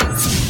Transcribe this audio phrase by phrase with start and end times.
[0.00, 0.43] you.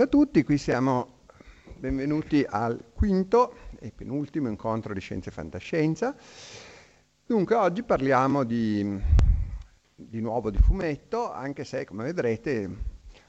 [0.00, 1.18] Salve a tutti, qui siamo
[1.76, 6.16] benvenuti al quinto e penultimo incontro di Scienza e Fantascienza.
[7.26, 8.98] Dunque oggi parliamo di,
[9.94, 12.74] di nuovo di fumetto, anche se come vedrete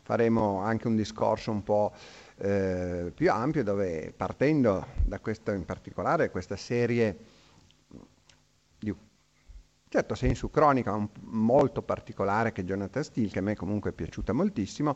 [0.04, 1.92] faremo anche un discorso un po'
[2.38, 7.18] eh, più ampio dove partendo da questo in particolare, questa serie
[8.80, 8.96] di
[9.90, 14.96] certo senso cronica molto particolare che Jonathan Steele, che a me comunque è piaciuta moltissimo,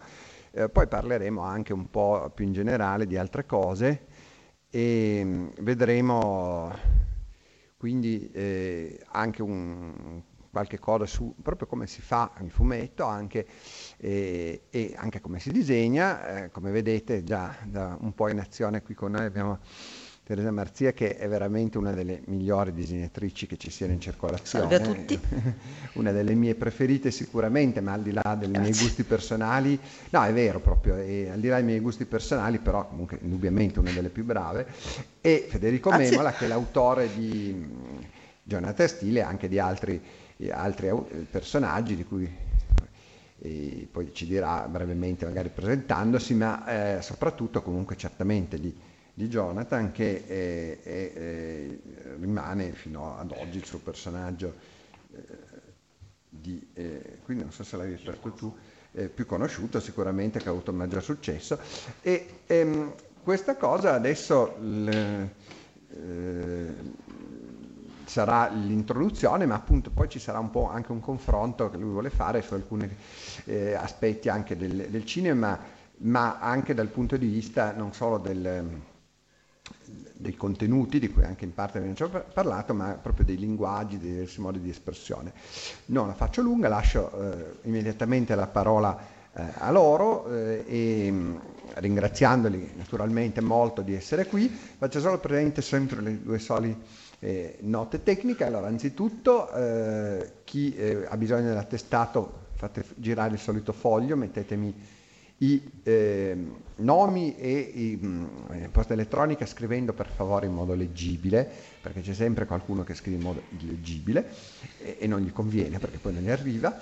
[0.56, 4.06] eh, poi parleremo anche un po' più in generale di altre cose
[4.70, 6.74] e mm, vedremo
[7.78, 13.46] quindi eh, anche un, qualche cosa su proprio come si fa il fumetto anche,
[13.98, 16.44] eh, e anche come si disegna.
[16.46, 19.60] Eh, come vedete già da un po' in azione qui con noi abbiamo
[20.25, 24.68] Teresa Marzia che è veramente una delle migliori disegnatrici che ci siano in circolazione.
[24.68, 25.19] Salve a tutti.
[25.94, 30.34] una delle mie preferite sicuramente, ma al di là dei miei gusti personali, no è
[30.34, 34.09] vero proprio, e al di là dei miei gusti personali, però comunque indubbiamente una delle
[34.09, 34.66] più brave,
[35.22, 36.09] e Federico Grazie.
[36.09, 37.63] Memola che è l'autore di
[38.42, 40.02] Jonathan Steele e anche di altri,
[40.50, 40.90] altri
[41.30, 42.28] personaggi di cui
[43.42, 48.75] eh, poi ci dirà brevemente magari presentandosi, ma eh, soprattutto comunque certamente di,
[49.16, 51.80] di Jonathan che eh, è- è-
[52.20, 54.53] rimane fino ad oggi il suo personaggio
[55.14, 55.22] eh,
[56.30, 58.56] di, eh, quindi non so se l'hai detto tu,
[58.92, 61.59] eh, più conosciuto sicuramente che ha avuto maggior successo.
[62.02, 65.30] E ehm, questa cosa adesso l-
[65.90, 66.74] eh,
[68.06, 72.09] sarà l'introduzione, ma appunto poi ci sarà un po' anche un confronto che lui vuole
[72.09, 72.90] fare su alcuni
[73.46, 75.58] eh, aspetti anche del, del cinema,
[76.00, 78.68] ma anche dal punto di vista non solo del,
[80.13, 84.00] dei contenuti, di cui anche in parte abbiamo già par- parlato, ma proprio dei linguaggi,
[84.00, 85.33] dei diversi modi di espressione.
[85.88, 88.97] Non la faccio lunga, lascio eh, immediatamente la parola
[89.33, 91.39] eh, a loro eh, e mh,
[91.75, 96.75] ringraziandoli naturalmente molto di essere qui, faccio solo presente sempre le due soli
[97.19, 98.45] eh, note tecniche.
[98.45, 104.73] Allora, anzitutto eh, chi eh, ha bisogno dell'attestato fate girare il solito foglio, mettetemi
[105.40, 106.38] i eh,
[106.78, 111.50] nomi e i, mh, eh, posta elettronica scrivendo per favore in modo leggibile,
[111.82, 114.30] perché c'è sempre qualcuno che scrive in modo illeggibile
[114.80, 116.78] e, e non gli conviene perché poi non gli arriva.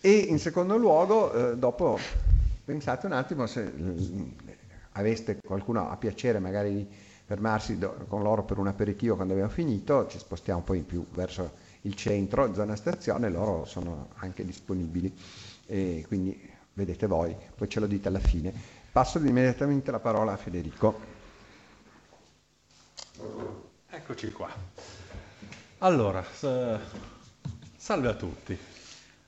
[0.00, 1.98] E in secondo luogo, eh, dopo
[2.64, 4.22] pensate un attimo se mm,
[4.92, 6.86] aveste qualcuno a piacere magari di
[7.24, 11.06] fermarsi do- con loro per un aperitivo quando abbiamo finito, ci spostiamo poi in più
[11.12, 11.52] verso
[11.82, 15.12] il centro, zona stazione, loro sono anche disponibili
[15.66, 18.52] e quindi vedete voi, poi ce lo dite alla fine.
[18.92, 21.00] Passo immediatamente la parola a Federico.
[23.88, 24.50] Eccoci qua.
[25.78, 26.24] Allora,
[27.76, 28.58] salve a tutti.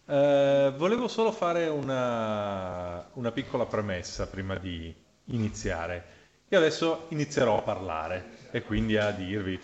[0.06, 4.94] Eh, volevo solo fare una, una piccola premessa prima di
[5.26, 6.04] iniziare.
[6.48, 9.58] Io adesso inizierò a parlare e quindi a dirvi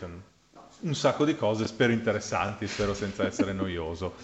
[0.80, 4.14] un sacco di cose, spero interessanti, spero senza essere noioso.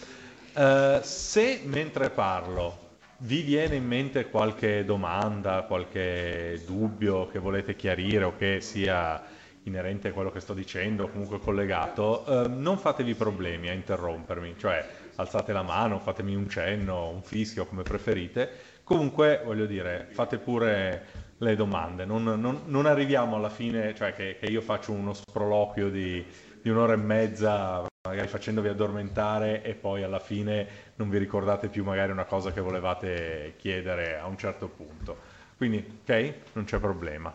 [0.54, 2.85] Eh, se mentre parlo
[3.18, 9.22] vi viene in mente qualche domanda, qualche dubbio che volete chiarire o che sia
[9.62, 14.54] inerente a quello che sto dicendo o comunque collegato, eh, non fatevi problemi a interrompermi,
[14.58, 14.86] cioè
[15.16, 18.74] alzate la mano, fatemi un cenno, un fischio, come preferite.
[18.84, 24.36] Comunque, voglio dire, fate pure le domande, non, non- non arriviamo alla fine, cioè che,
[24.38, 26.24] che io faccio uno sproloquio di,
[26.62, 30.66] di un'ora e mezza, magari facendovi addormentare e poi alla fine
[30.96, 35.16] non vi ricordate più magari una cosa che volevate chiedere a un certo punto.
[35.56, 36.34] Quindi, ok?
[36.54, 37.34] Non c'è problema.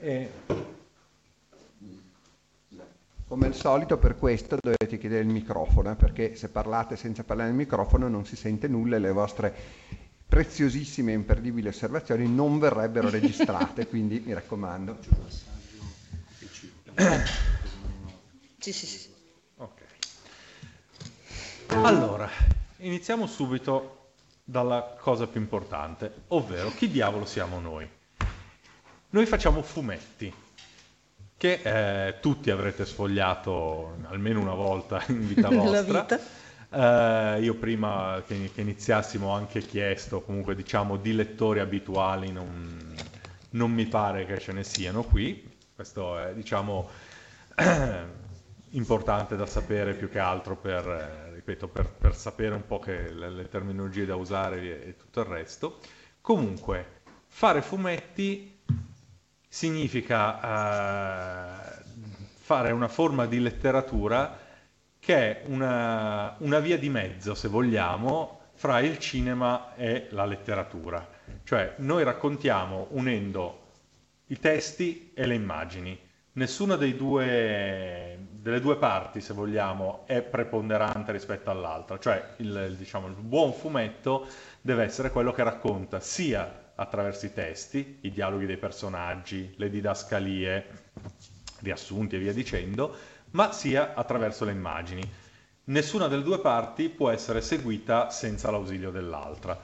[0.00, 0.30] E-
[3.26, 7.48] Come al solito per questo dovete chiedere il microfono, eh, perché se parlate senza parlare
[7.48, 9.52] nel microfono non si sente nulla e le vostre
[10.28, 14.98] preziosissime e imperdibili osservazioni non verrebbero registrate, quindi mi raccomando.
[18.58, 19.13] Sì, sì, sì.
[21.82, 22.28] Allora,
[22.78, 24.12] iniziamo subito
[24.44, 27.88] dalla cosa più importante, ovvero chi diavolo siamo noi?
[29.10, 30.32] Noi facciamo fumetti,
[31.36, 36.02] che eh, tutti avrete sfogliato almeno una volta in vita vostra.
[36.02, 36.20] vita.
[36.70, 42.94] Eh, io prima che, che iniziassimo ho anche chiesto, comunque diciamo di lettori abituali non,
[43.50, 46.88] non mi pare che ce ne siano qui, questo è diciamo
[48.70, 53.30] importante da sapere più che altro per, eh, ripeto, per, per sapere un po' le,
[53.30, 55.78] le terminologie da usare e, e tutto il resto.
[56.22, 58.58] Comunque, fare fumetti
[59.46, 61.82] significa eh,
[62.40, 64.40] fare una forma di letteratura
[64.98, 71.06] che è una, una via di mezzo, se vogliamo, fra il cinema e la letteratura.
[71.44, 73.72] Cioè, noi raccontiamo unendo
[74.28, 75.98] i testi e le immagini.
[76.32, 81.98] Nessuna dei due, delle due parti, se vogliamo, è preponderante rispetto all'altra.
[81.98, 84.26] Cioè, il, diciamo, il buon fumetto
[84.60, 90.66] deve essere quello che racconta sia attraverso i testi, i dialoghi dei personaggi, le didascalie,
[91.60, 92.94] riassunti e via dicendo,
[93.30, 95.10] ma sia attraverso le immagini.
[95.64, 99.58] Nessuna delle due parti può essere seguita senza l'ausilio dell'altra.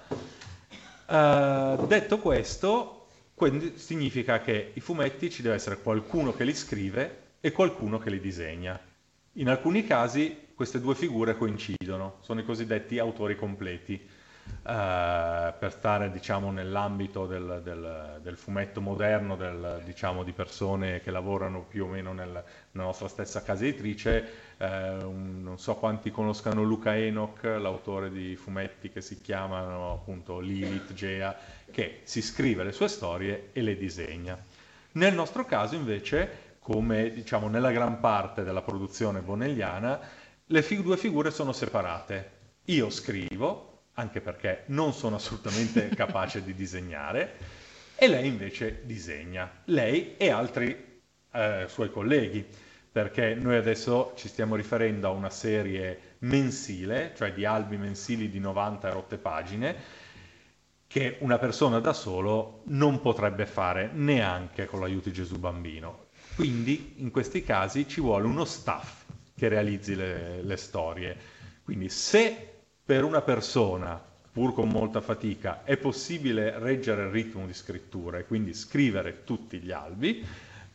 [1.07, 7.20] Eh, detto questo, quindi significa che i fumetti ci deve essere qualcuno che li scrive
[7.41, 8.79] e qualcuno che li disegna.
[9.35, 13.95] In alcuni casi queste due figure coincidono, sono i cosiddetti autori completi.
[14.67, 21.11] Eh, per stare diciamo, nell'ambito del, del- del fumetto moderno, del, diciamo, di persone che
[21.13, 22.27] lavorano più o meno nel-
[22.73, 24.29] nella nostra stessa casa editrice,
[24.59, 30.41] eh, un- non so quanti conoscano Luca Enoch, l'autore di fumetti che si chiamano appunto
[30.41, 31.37] Lilith, Gea,
[31.71, 34.37] che si scrive le sue storie e le disegna.
[34.93, 39.99] Nel nostro caso invece, come diciamo nella gran parte della produzione bonelliana,
[40.45, 42.39] le fi- due figure sono separate.
[42.67, 47.37] Io scrivo, anche perché non sono assolutamente capace di disegnare,
[47.97, 51.01] e lei invece disegna, lei e altri
[51.33, 52.47] eh, suoi colleghi,
[52.93, 58.39] perché noi adesso ci stiamo riferendo a una serie mensile, cioè di albi mensili di
[58.39, 59.77] 90 e rotte pagine,
[60.87, 66.09] che una persona da solo non potrebbe fare neanche con l'aiuto di Gesù bambino.
[66.35, 71.17] Quindi in questi casi ci vuole uno staff che realizzi le, le storie.
[71.63, 72.49] Quindi se
[72.85, 78.25] per una persona, pur con molta fatica, è possibile reggere il ritmo di scrittura e
[78.27, 80.25] quindi scrivere tutti gli albi,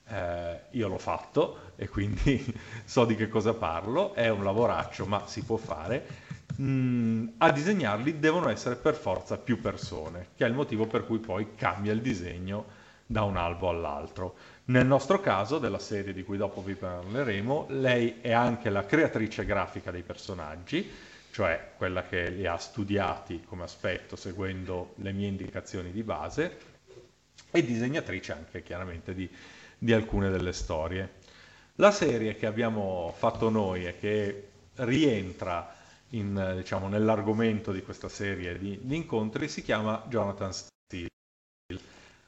[0.08, 2.44] eh, io l'ho fatto e quindi
[2.86, 6.08] so di che cosa parlo, è un lavoraccio ma si può fare.
[6.62, 11.20] Mm, a disegnarli devono essere per forza più persone, che è il motivo per cui
[11.20, 12.66] poi cambia il disegno
[13.06, 14.36] da un albo all'altro.
[14.68, 19.46] Nel nostro caso, della serie di cui dopo vi parleremo, lei è anche la creatrice
[19.46, 20.92] grafica dei personaggi,
[21.30, 26.58] cioè quella che li ha studiati come aspetto seguendo le mie indicazioni di base,
[27.52, 29.30] e disegnatrice anche chiaramente di,
[29.78, 31.14] di alcune delle storie.
[31.76, 35.76] La serie che abbiamo fatto noi e che rientra
[36.10, 41.10] in, diciamo, nell'argomento di questa serie di, di, incontri si chiama Jonathan Steele.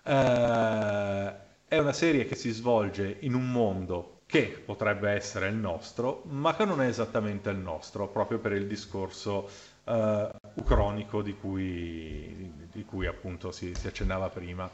[0.03, 1.33] Eh,
[1.67, 6.55] è una serie che si svolge in un mondo che potrebbe essere il nostro, ma
[6.55, 9.49] che non è esattamente il nostro, proprio per il discorso
[9.83, 14.69] eh, ucronico di cui, di cui appunto si, si accennava prima.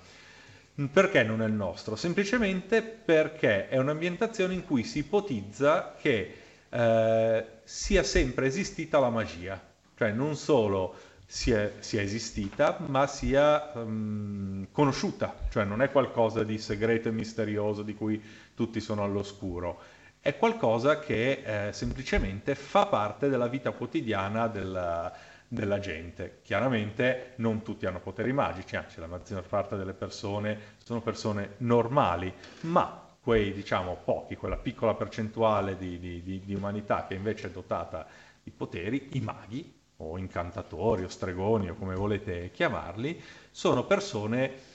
[0.92, 1.96] Perché non è il nostro?
[1.96, 6.36] Semplicemente perché è un'ambientazione in cui si ipotizza che
[6.70, 9.62] eh, sia sempre esistita la magia,
[9.96, 10.96] cioè non solo
[11.34, 17.82] sia, sia esistita, ma sia um, conosciuta, cioè non è qualcosa di segreto e misterioso
[17.82, 18.24] di cui
[18.54, 19.82] tutti sono all'oscuro,
[20.20, 25.12] è qualcosa che eh, semplicemente fa parte della vita quotidiana della,
[25.48, 26.42] della gente.
[26.44, 32.32] Chiaramente non tutti hanno poteri magici, anzi la maggior parte delle persone sono persone normali,
[32.62, 37.50] ma quei diciamo pochi, quella piccola percentuale di, di, di, di, umanità che invece è
[37.50, 38.06] dotata
[38.44, 44.72] di poteri, i maghi o incantatori o stregoni o come volete chiamarli, sono persone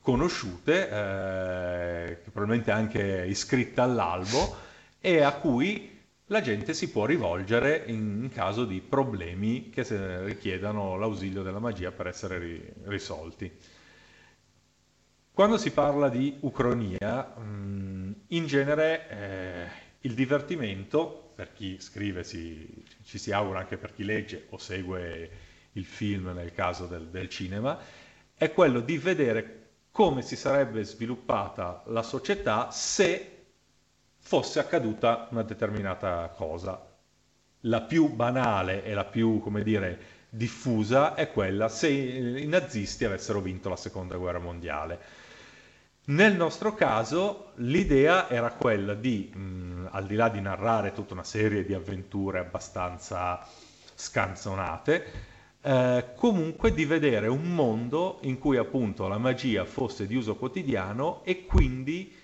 [0.00, 4.56] conosciute, eh, probabilmente anche iscritte all'albo
[5.00, 5.92] e a cui
[6.26, 9.84] la gente si può rivolgere in caso di problemi che
[10.24, 13.50] richiedano l'ausilio della magia per essere ri- risolti.
[15.32, 19.68] Quando si parla di ucronia, mm, in genere eh,
[20.02, 25.30] il divertimento, per chi scrive si, ci si augura anche per chi legge o segue
[25.72, 27.78] il film nel caso del, del cinema,
[28.34, 29.60] è quello di vedere
[29.90, 33.30] come si sarebbe sviluppata la società se
[34.18, 36.92] fosse accaduta una determinata cosa.
[37.60, 39.98] La più banale e la più, come dire,
[40.28, 44.98] diffusa è quella se i nazisti avessero vinto la seconda guerra mondiale.
[46.06, 51.24] Nel nostro caso l'idea era quella di, mh, al di là di narrare tutta una
[51.24, 53.42] serie di avventure abbastanza
[53.94, 55.06] scanzonate,
[55.62, 61.24] eh, comunque di vedere un mondo in cui appunto la magia fosse di uso quotidiano
[61.24, 62.14] e quindi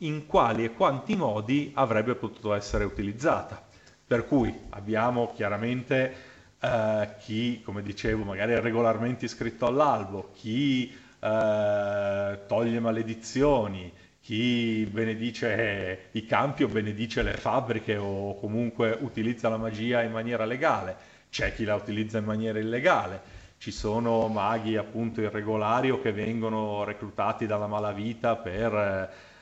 [0.00, 3.60] in quali e quanti modi avrebbe potuto essere utilizzata.
[4.06, 6.14] Per cui abbiamo chiaramente
[6.60, 16.08] eh, chi, come dicevo, magari è regolarmente iscritto all'albo, chi eh, toglie maledizioni, chi benedice
[16.12, 20.96] i campi o benedice le fabbriche o comunque utilizza la magia in maniera legale,
[21.30, 23.20] c'è chi la utilizza in maniera illegale,
[23.58, 28.74] ci sono maghi appunto irregolari o che vengono reclutati dalla malavita per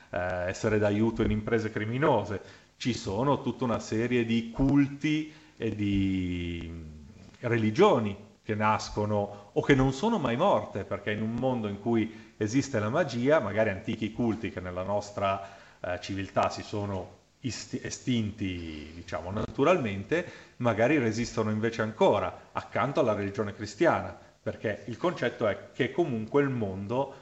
[0.09, 2.41] eh, essere d'aiuto in imprese criminose,
[2.77, 6.71] ci sono tutta una serie di culti e di
[7.39, 8.15] religioni
[8.45, 12.79] che nascono o che non sono mai morte, perché in un mondo in cui esiste
[12.79, 20.25] la magia, magari antichi culti che nella nostra eh, civiltà si sono estinti, diciamo, naturalmente,
[20.57, 26.49] magari resistono invece ancora accanto alla religione cristiana, perché il concetto è che comunque il
[26.49, 27.15] mondo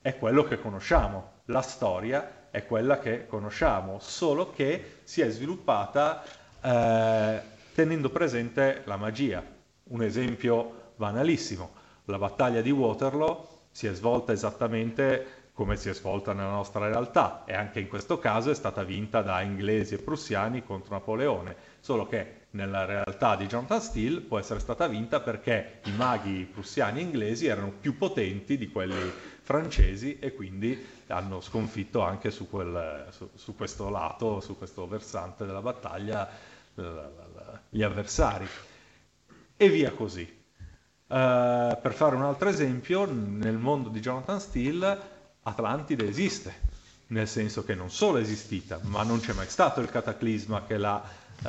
[0.00, 6.22] è quello che conosciamo, la storia è quella che conosciamo, solo che si è sviluppata
[6.60, 7.40] eh,
[7.74, 9.53] tenendo presente la magia.
[9.86, 11.72] Un esempio banalissimo,
[12.06, 17.44] la battaglia di Waterloo si è svolta esattamente come si è svolta nella nostra realtà
[17.44, 22.06] e anche in questo caso è stata vinta da inglesi e prussiani contro Napoleone, solo
[22.06, 27.02] che nella realtà di Jonathan Steele può essere stata vinta perché i maghi prussiani e
[27.02, 29.12] inglesi erano più potenti di quelli
[29.42, 35.44] francesi e quindi hanno sconfitto anche su, quel, su, su questo lato, su questo versante
[35.44, 36.28] della battaglia
[37.68, 38.48] gli avversari
[39.56, 40.22] e via così.
[41.06, 46.52] Uh, per fare un altro esempio, nel mondo di Jonathan Steele Atlantide esiste,
[47.08, 50.78] nel senso che non solo è esistita, ma non c'è mai stato il cataclisma che
[50.78, 51.02] l'ha
[51.42, 51.46] uh,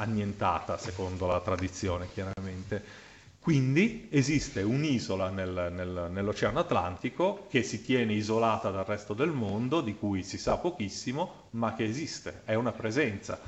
[0.00, 3.06] annientata, secondo la tradizione chiaramente.
[3.40, 9.80] Quindi esiste un'isola nel, nel, nell'Oceano Atlantico che si tiene isolata dal resto del mondo,
[9.80, 13.40] di cui si sa pochissimo, ma che esiste, è una presenza.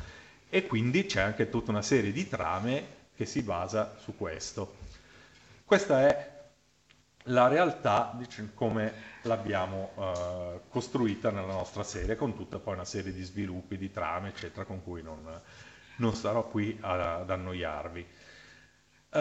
[0.48, 4.76] E quindi c'è anche tutta una serie di trame che si basa su questo.
[5.66, 6.38] Questa è
[7.24, 13.12] la realtà diciamo, come l'abbiamo uh, costruita nella nostra serie, con tutta poi una serie
[13.12, 15.20] di sviluppi, di trame, eccetera, con cui non,
[15.96, 18.06] non starò qui ad annoiarvi.
[19.10, 19.18] Uh,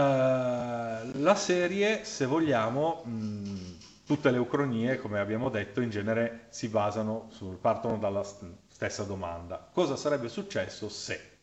[1.20, 7.27] la serie, se vogliamo, mh, tutte le ucronie, come abbiamo detto, in genere si basano,
[7.32, 9.58] su, partono dalla stessa domanda.
[9.74, 11.38] Cosa sarebbe successo se?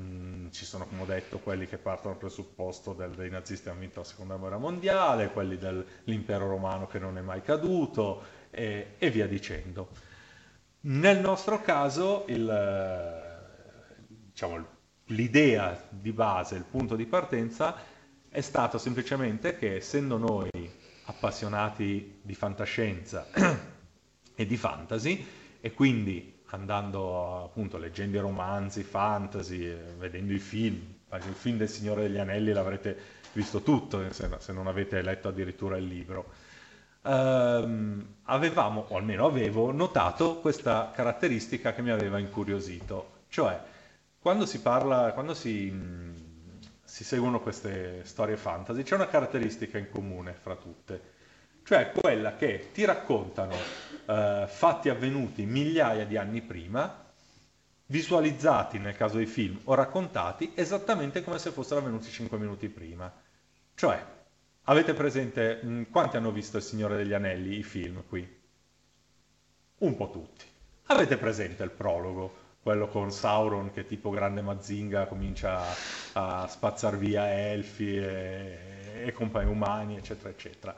[0.00, 3.80] Mm, ci sono, come ho detto, quelli che partono dal presupposto del, dei nazisti hanno
[3.80, 9.10] vinto la seconda guerra mondiale, quelli dell'impero romano che non è mai caduto e, e
[9.10, 9.88] via dicendo.
[10.84, 13.20] Nel nostro caso il,
[14.06, 14.66] diciamo,
[15.06, 17.76] l'idea di base, il punto di partenza
[18.30, 20.50] è stato semplicemente che essendo noi
[21.04, 23.26] appassionati di fantascienza
[24.34, 25.26] e di fantasy
[25.60, 30.80] e quindi andando appunto leggendo i romanzi fantasy, eh, vedendo i film,
[31.12, 35.76] il film del Signore degli Anelli l'avrete visto tutto se, se non avete letto addirittura
[35.76, 36.32] il libro.
[37.04, 43.58] Ehm, avevamo, o almeno avevo, notato questa caratteristica che mi aveva incuriosito, cioè
[44.18, 49.90] quando si parla, quando si, mh, si seguono queste storie fantasy, c'è una caratteristica in
[49.90, 51.00] comune fra tutte,
[51.64, 53.56] cioè quella che ti raccontano
[54.06, 57.00] eh, fatti avvenuti migliaia di anni prima,
[57.86, 63.12] visualizzati nel caso dei film o raccontati esattamente come se fossero avvenuti 5 minuti prima.
[63.74, 64.04] Cioè,
[64.64, 68.40] avete presente mh, quanti hanno visto Il Signore degli Anelli, i film qui?
[69.78, 70.44] Un po' tutti.
[70.86, 72.42] Avete presente il prologo?
[72.62, 75.62] quello con Sauron che tipo grande Mazinga comincia
[76.12, 80.76] a spazzar via elfi e, e compagni umani, eccetera, eccetera.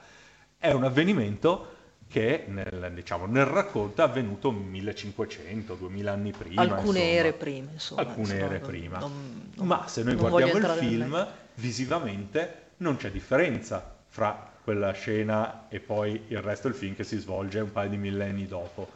[0.57, 6.63] È un avvenimento che nel, diciamo, nel racconto è avvenuto 1500, 2000 anni prima.
[6.63, 7.05] Alcune insomma.
[7.05, 8.01] ere prima, insomma.
[8.03, 8.99] Alcune insomma, ere non- prima.
[8.99, 15.69] non- non- Ma se noi guardiamo il film, visivamente non c'è differenza fra quella scena
[15.69, 18.89] e poi il resto del film che si svolge un paio di millenni dopo.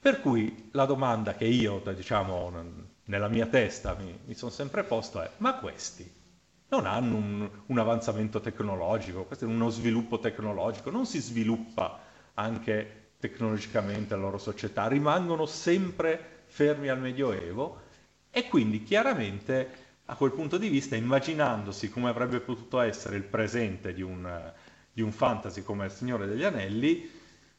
[0.00, 2.50] Per cui la domanda che io, diciamo,
[3.04, 6.10] nella mia testa mi, mi sono sempre posto è, ma questi
[6.72, 11.98] non hanno un, un avanzamento tecnologico, questo è uno sviluppo tecnologico, non si sviluppa
[12.34, 17.80] anche tecnologicamente la loro società, rimangono sempre fermi al Medioevo
[18.30, 19.68] e quindi chiaramente
[20.06, 24.52] a quel punto di vista, immaginandosi come avrebbe potuto essere il presente di un,
[24.92, 27.08] di un fantasy come Il Signore degli Anelli,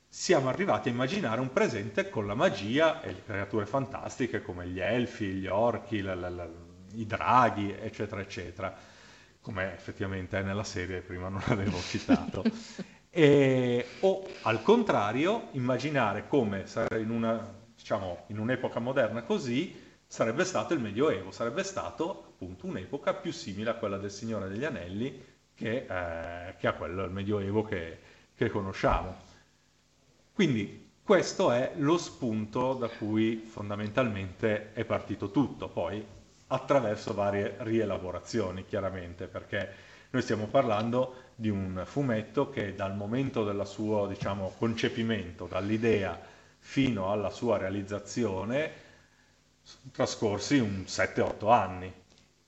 [0.07, 4.79] siamo arrivati a immaginare un presente con la magia e le creature fantastiche come gli
[4.79, 6.49] elfi, gli orchi, la- la- la-
[6.95, 8.71] i draghi, eccetera, eccetera,
[9.43, 12.43] come effettivamente è nella serie, prima non l'avevo citato.
[13.15, 16.65] E- o al contrario, immaginare come
[16.97, 23.13] in, una, diciamo, in un'epoca moderna così sarebbe stato il Medioevo, sarebbe stato appunto un'epoca
[23.13, 27.61] più simile a quella del Signore degli Anelli che, eh, che a quello del Medioevo
[27.61, 27.99] che-
[28.33, 29.15] che conosciamo.
[30.33, 36.03] Quindi questo è lo spunto da cui fondamentalmente è partito tutto, poi
[36.53, 39.69] attraverso varie rielaborazioni chiaramente, perché
[40.11, 46.19] noi stiamo parlando di un fumetto che dal momento del suo diciamo, concepimento, dall'idea
[46.59, 48.71] fino alla sua realizzazione,
[49.61, 51.91] sono trascorsi un 7-8 anni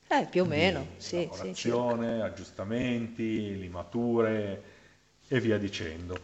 [0.10, 4.64] Eh, più o meno, sì, sì, lavorazione, aggiustamenti, limature
[5.28, 6.16] e via dicendo.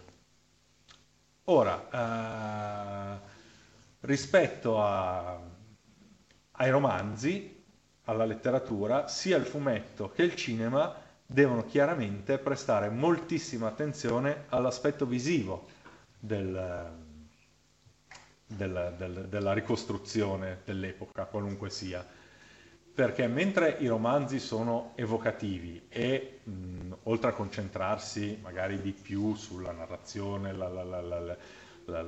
[1.46, 3.20] Ora, eh,
[4.02, 5.40] rispetto a-
[6.54, 7.51] ai romanzi,
[8.12, 10.94] alla letteratura, sia il fumetto che il cinema
[11.26, 15.68] devono chiaramente prestare moltissima attenzione all'aspetto visivo
[16.20, 16.92] del-
[18.46, 22.06] del- del- della ricostruzione dell'epoca, qualunque sia.
[22.94, 29.72] Perché mentre i romanzi sono evocativi e mh, oltre a concentrarsi magari di più sulla
[29.72, 31.38] narrazione, la- la- la- la- la-
[31.86, 32.06] la-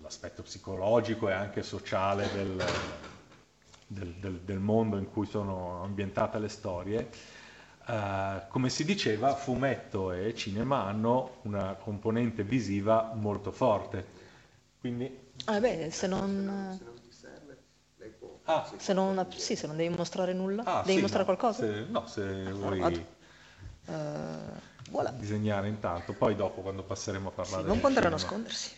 [0.00, 2.56] l'aspetto psicologico e anche sociale del,
[3.86, 7.10] del- del- del mondo in cui sono ambientate le storie,
[7.86, 14.06] eh, come si diceva, fumetto e cinema hanno una componente visiva molto forte.
[14.80, 16.80] Quindi, Ah, beh, se non...
[18.46, 21.62] ah, Se non, sì, se non devi mostrare nulla, ah, devi sì, mostrare no, qualcosa?
[21.66, 22.78] se- no, se vuoi...
[22.78, 23.00] vado.
[23.86, 25.10] Eh, voilà.
[25.10, 28.72] disegnare intanto, poi dopo quando passeremo a Sì, parlare non del può andare a nascondersi.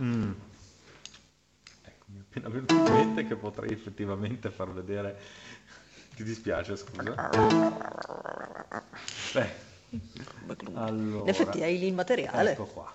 [0.00, 0.32] Mm.
[2.32, 5.20] Appena venuto in mente che potrei effettivamente far vedere.
[6.16, 7.12] Ti dispiace, scusa?
[9.34, 9.50] Beh,
[10.72, 11.20] allora.
[11.20, 12.90] In effetti hai il materiale, Ecco qua.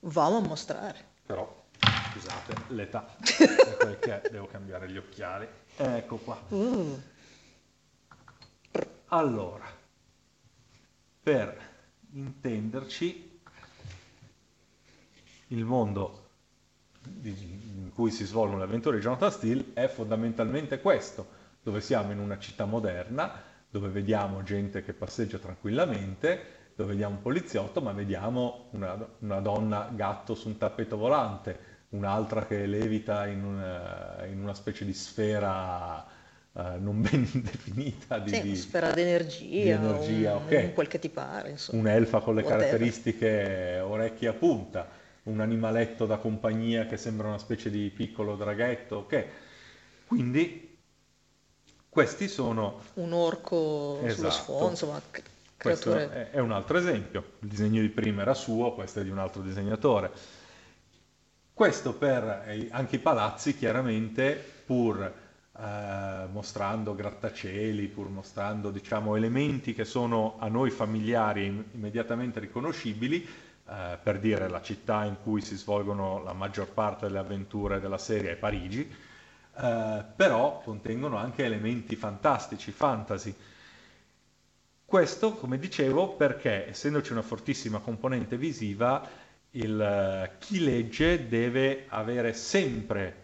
[0.00, 1.12] vamo a mostrare.
[1.24, 1.66] Però,
[2.10, 3.14] scusate, l'età.
[3.22, 5.46] è quel che è, devo cambiare gli occhiali.
[5.76, 6.42] Ecco qua.
[6.48, 7.00] Uh,
[9.06, 9.66] Allora,
[11.22, 11.72] per
[12.10, 13.40] intenderci,
[15.48, 16.23] il mondo
[17.22, 21.26] in cui si svolgono le avventure di Jonathan Steele è fondamentalmente questo,
[21.62, 23.32] dove siamo in una città moderna,
[23.70, 29.90] dove vediamo gente che passeggia tranquillamente, dove vediamo un poliziotto, ma vediamo una, una donna
[29.94, 36.04] gatto su un tappeto volante, un'altra che levita in una, in una specie di sfera
[36.56, 40.60] eh, non ben definita di, sì, una sfera di energia, di energia, un, ok.
[40.66, 41.80] un quel che ti pare, insomma.
[41.80, 42.66] un'elfa con le Whatever.
[42.66, 44.88] caratteristiche orecchie a punta,
[45.24, 49.26] un animaletto da compagnia che sembra una specie di piccolo draghetto, ok.
[50.06, 50.72] Quindi
[51.88, 54.30] Questi sono Un orco sullo Esatto.
[54.30, 55.00] sfondo, insomma,
[55.56, 57.24] Questo è, è un altro esempio.
[57.40, 60.10] Il disegno di prima era suo, questo è di un altro disegnatore.
[61.52, 64.34] Questo per eh, anche i palazzi, chiaramente,
[64.66, 65.00] pur
[65.56, 72.40] eh, mostrando grattacieli, pur mostrando diciamo, elementi che sono a noi familiari e im- immediatamente
[72.40, 73.24] riconoscibili,
[73.68, 77.98] eh, per dire la città in cui si svolgono la maggior parte delle avventure della
[77.98, 78.80] serie è Parigi,
[79.56, 83.34] eh, però contengono anche elementi fantastici, fantasy.
[84.84, 89.08] Questo, come dicevo, perché essendoci una fortissima componente visiva,
[89.52, 93.22] il, eh, chi legge deve avere sempre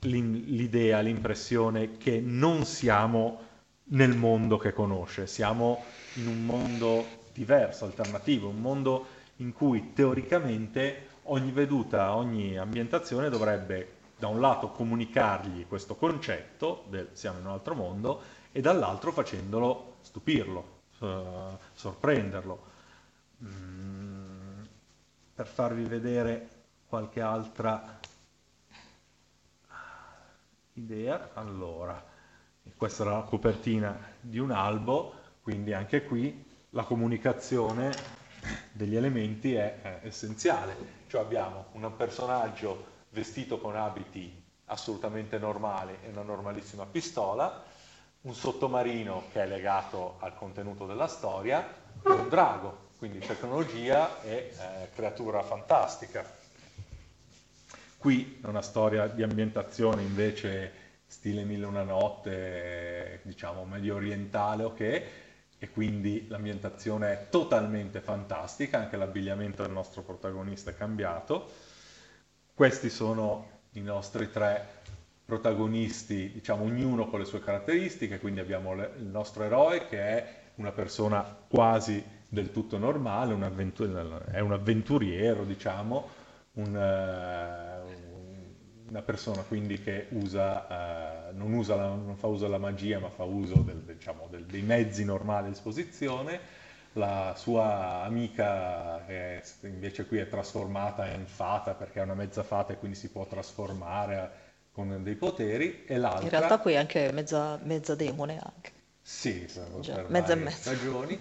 [0.00, 3.48] l'idea, l'impressione che non siamo
[3.92, 9.06] nel mondo che conosce, siamo in un mondo diverso, alternativo, un mondo
[9.40, 17.08] in cui teoricamente ogni veduta, ogni ambientazione dovrebbe da un lato comunicargli questo concetto del
[17.12, 18.20] siamo in un altro mondo
[18.52, 21.22] e dall'altro facendolo stupirlo, eh,
[21.72, 22.68] sorprenderlo.
[23.44, 24.62] Mm,
[25.34, 26.48] per farvi vedere
[26.86, 27.98] qualche altra
[30.74, 32.04] idea, allora,
[32.76, 38.19] questa era la copertina di un albo, quindi anche qui la comunicazione
[38.72, 40.98] degli elementi è, è essenziale.
[41.06, 47.62] Cioè abbiamo un personaggio vestito con abiti assolutamente normali e una normalissima pistola,
[48.22, 51.66] un sottomarino che è legato al contenuto della storia
[52.04, 56.38] e un drago, quindi tecnologia e eh, creatura fantastica.
[57.98, 60.72] Qui è una storia di ambientazione invece
[61.06, 65.02] stile Mille una notte, diciamo medio orientale, ok?
[65.62, 71.50] E quindi l'ambientazione è totalmente fantastica, anche l'abbigliamento del nostro protagonista è cambiato.
[72.54, 74.66] Questi sono i nostri tre
[75.22, 80.34] protagonisti, diciamo ognuno con le sue caratteristiche, quindi abbiamo le- il nostro eroe che è
[80.54, 86.08] una persona quasi del tutto normale, un avventu- è un avventuriero, diciamo,
[86.52, 87.69] un, eh,
[88.90, 93.08] una persona quindi che usa, eh, non, usa la- non fa uso della magia, ma
[93.10, 96.40] fa uso del- diciamo, del- dei mezzi normali a disposizione.
[96.94, 102.72] La sua amica che invece qui è trasformata in fata perché è una mezza fata
[102.72, 107.10] e quindi si può trasformare con dei poteri e l'altra In realtà qui è anche
[107.12, 108.72] mezza, mezza demone anche.
[109.02, 110.70] sì, Già, per mezza e mezza.
[110.70, 111.18] ragioni.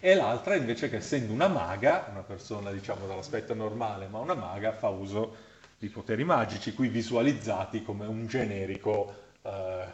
[0.00, 4.72] E l'altra invece che essendo una maga, una persona diciamo dall'aspetto normale, ma una maga,
[4.72, 5.34] fa uso
[5.78, 9.86] di poteri magici, qui visualizzati come un generico eh,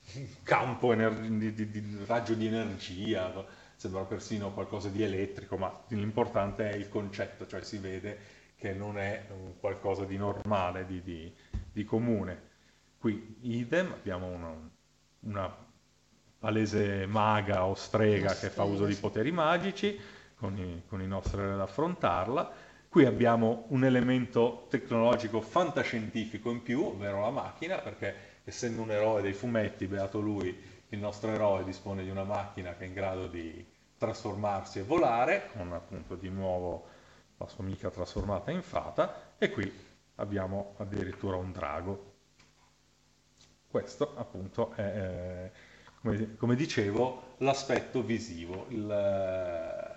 [0.42, 3.32] campo ener- di, di- di raggio di energia,
[3.74, 8.18] sembra persino qualcosa di elettrico, ma l'importante è il concetto, cioè si vede
[8.56, 9.26] che non è
[9.60, 11.32] qualcosa di normale, di, di-
[11.72, 12.54] di comune.
[12.98, 14.54] Qui idem, abbiamo una,
[15.20, 15.56] una
[16.38, 19.98] palese maga o strega che fa uso di poteri magici
[20.34, 22.52] con i, con i nostri ad affrontarla.
[22.88, 29.22] Qui abbiamo un elemento tecnologico fantascientifico in più, ovvero la macchina, perché essendo un eroe
[29.22, 30.56] dei fumetti, beato lui,
[30.88, 33.64] il nostro eroe dispone di una macchina che è in grado di
[33.98, 36.86] trasformarsi e volare, con appunto di nuovo
[37.38, 39.70] la sua amica trasformata in fata, e qui
[40.16, 42.14] abbiamo addirittura un drago.
[43.68, 45.50] Questo appunto è, eh,
[46.00, 49.95] come, come dicevo, l'aspetto visivo, il,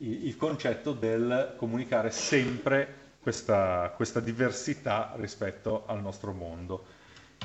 [0.00, 6.84] il- concetto del comunicare sempre questa, questa diversità rispetto al nostro mondo.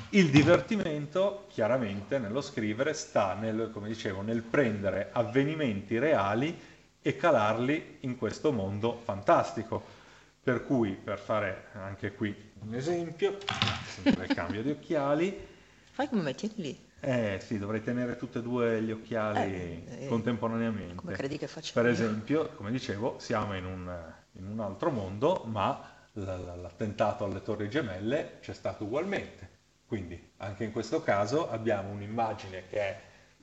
[0.09, 6.57] Il divertimento, chiaramente, nello scrivere sta nel, come dicevo, nel prendere avvenimenti reali
[7.01, 9.99] e calarli in questo mondo fantastico.
[10.43, 13.37] Per cui, per fare anche qui un esempio,
[13.85, 15.47] sempre cambio di occhiali,
[15.91, 16.89] Fai come me, tieni lì.
[17.01, 20.95] Eh sì, dovrei tenere tutti e due gli occhiali Eh, eh, contemporaneamente.
[20.95, 21.91] come credi che faccia Per io?
[21.91, 25.83] esempio, come dicevo, siamo in un, in un altro mondo, ma
[26.13, 29.49] l'attentato alle Torri Gemelle c'è stato ugualmente.
[29.87, 32.99] Quindi anche in questo caso abbiamo un'immagine che è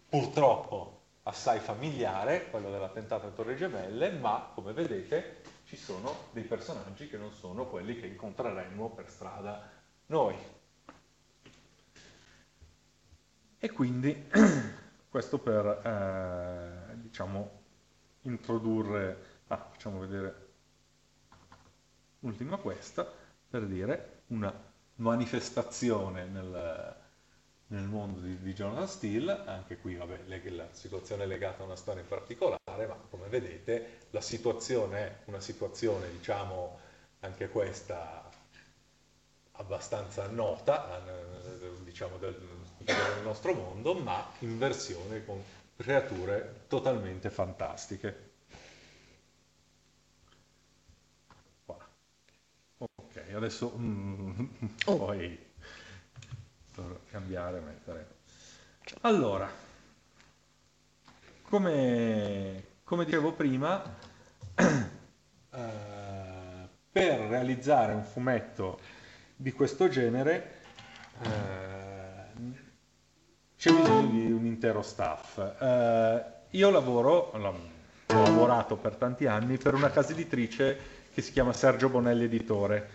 [0.09, 0.95] purtroppo
[1.25, 7.19] assai familiare, quello dell'attentato alle Torri Gemelle, ma come vedete ci sono dei personaggi che
[7.19, 9.69] non sono quelli che incontreremmo per strada
[10.07, 10.35] noi.
[13.61, 14.27] E quindi
[15.09, 17.51] questo per, eh, diciamo,
[18.23, 20.47] introdurre, ah, facciamo vedere
[22.21, 23.11] l'ultima questa,
[23.49, 24.53] per dire una
[24.97, 26.97] manifestazione nel,
[27.69, 31.67] nel mondo di, di Jonathan Steele, anche qui vabbè, le- la situazione è legata a
[31.67, 36.79] una storia in particolare, ma come vedete la situazione è una situazione, diciamo,
[37.21, 38.28] anche questa
[39.59, 41.03] abbastanza nota,
[41.83, 42.35] diciamo, del,
[42.79, 45.43] del nostro mondo, ma in versione con
[45.77, 48.27] creature totalmente fantastiche.
[52.79, 54.45] Ok, adesso mm,
[54.87, 54.97] Oh.
[54.97, 55.47] poi
[57.11, 58.07] cambiare, mettere.
[59.03, 59.51] Allora,
[61.43, 63.83] come, come dicevo prima,
[64.55, 68.79] eh, per realizzare un fumetto
[69.41, 70.55] di questo genere
[71.23, 71.29] eh,
[73.57, 75.39] c'è bisogno di un intero staff.
[75.61, 80.79] Eh, io lavoro, la- ho lavorato per tanti anni per una casa editrice
[81.13, 82.89] che si chiama Sergio Bonelli Editore,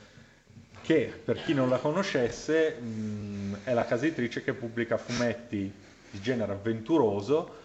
[0.81, 5.71] che per chi non la conoscesse mh, è la casa editrice che pubblica fumetti
[6.09, 7.55] di genere avventuroso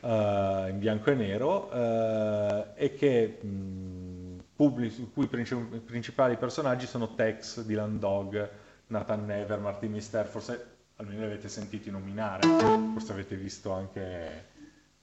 [0.00, 4.07] eh, in bianco e nero eh, e che mh,
[4.58, 8.50] pubblic- i cui princi- principali personaggi sono Tex, Dylan Dog,
[8.88, 12.42] Nathan Never, Martin Mister, forse almeno li avete sentiti nominare,
[12.92, 14.46] forse avete visto anche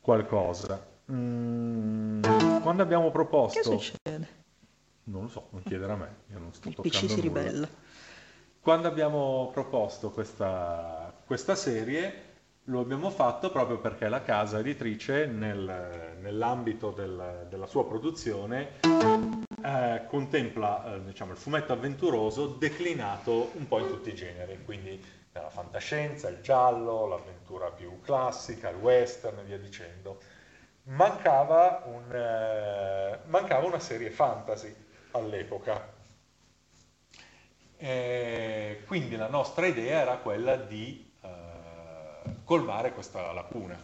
[0.02, 0.86] qualcosa.
[1.10, 2.22] Mm,
[2.64, 3.60] quando abbiamo proposto...
[3.60, 4.28] Che succede?
[5.06, 7.42] Non lo so, non chiedere a me, io non sto Il toccando PC si nulla.
[7.42, 7.68] ribella.
[8.60, 12.34] Quando abbiamo proposto questa, questa serie
[12.66, 18.80] lo abbiamo fatto proprio perché la casa editrice nel- nell'ambito del- della sua produzione
[19.66, 25.04] eh, contempla eh, diciamo, il fumetto avventuroso declinato un po' in tutti i generi, quindi
[25.32, 30.22] la fantascienza, il giallo, l'avventura più classica, il western e via dicendo.
[30.84, 34.74] Mancava, un, eh, mancava una serie fantasy
[35.12, 35.94] all'epoca.
[37.78, 43.78] E quindi la nostra idea era quella di eh, colmare questa lacuna.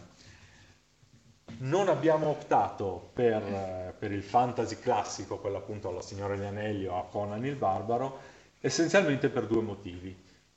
[1.62, 6.86] Non abbiamo optato per, eh, per il fantasy classico, quello appunto alla Signora degli Anelli
[6.86, 8.18] o a Conan il Barbaro,
[8.58, 10.16] essenzialmente per due motivi.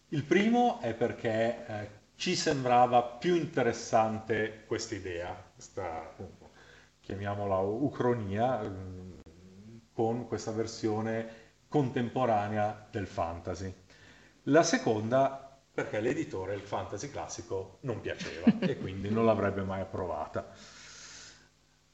[0.09, 6.11] Il primo è perché eh, ci sembrava più interessante questa idea, questa
[7.01, 9.11] chiamiamola ucronia, mm,
[9.93, 11.27] con questa versione
[11.67, 13.71] contemporanea del fantasy.
[14.43, 20.53] La seconda perché l'editore il fantasy classico non piaceva e quindi non l'avrebbe mai approvata.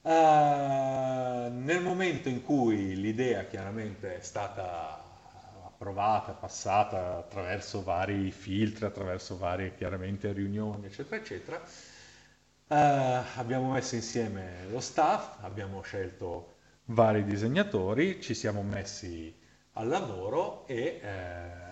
[0.04, 5.00] Eh, nel momento in cui l'idea chiaramente è stata
[5.64, 11.62] approvata, passata attraverso vari filtri, attraverso varie chiaramente riunioni, eccetera, eccetera,
[12.68, 19.34] eh, abbiamo messo insieme lo staff, abbiamo scelto vari disegnatori, ci siamo messi
[19.74, 21.70] al lavoro e eh,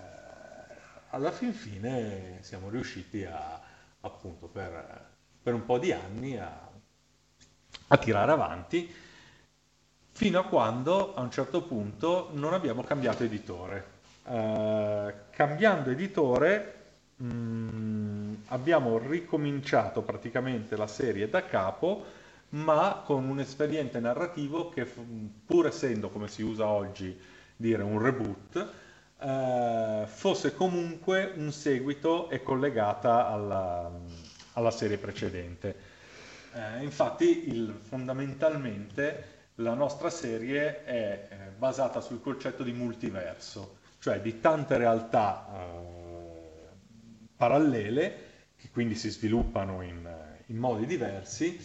[1.10, 3.60] alla fin fine siamo riusciti a,
[4.02, 5.10] appunto per,
[5.42, 6.69] per un po' di anni a,
[7.90, 8.92] a tirare avanti
[10.12, 13.98] fino a quando a un certo punto non abbiamo cambiato editore.
[14.28, 16.76] Eh, cambiando editore
[17.16, 22.04] mh, abbiamo ricominciato praticamente la serie da capo,
[22.50, 24.86] ma con un espediente narrativo che
[25.46, 27.18] pur essendo, come si usa oggi,
[27.56, 28.72] dire un reboot,
[29.20, 33.90] eh, fosse comunque un seguito e collegata alla,
[34.54, 35.89] alla serie precedente.
[36.60, 44.20] Eh, infatti, il- fondamentalmente la nostra serie è eh, basata sul concetto di multiverso, cioè
[44.20, 46.68] di tante realtà eh,
[47.36, 50.06] parallele che quindi si sviluppano in,
[50.48, 51.58] in modi diversi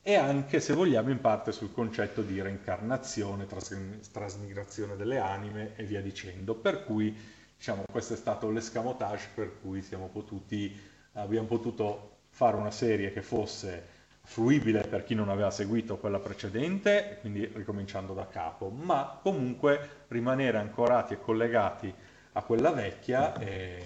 [0.00, 3.74] e anche, se vogliamo, in parte sul concetto di reincarnazione, tras-
[4.12, 6.54] trasmigrazione delle anime e via dicendo.
[6.54, 7.12] Per cui,
[7.56, 9.82] diciamo, questo è stato l'escamotage per cui
[10.12, 10.78] potuti,
[11.14, 13.94] abbiamo potuto fare una serie che fosse
[14.26, 20.58] fruibile per chi non aveva seguito quella precedente, quindi ricominciando da capo, ma comunque rimanere
[20.58, 21.92] ancorati e collegati
[22.32, 23.84] a quella vecchia e,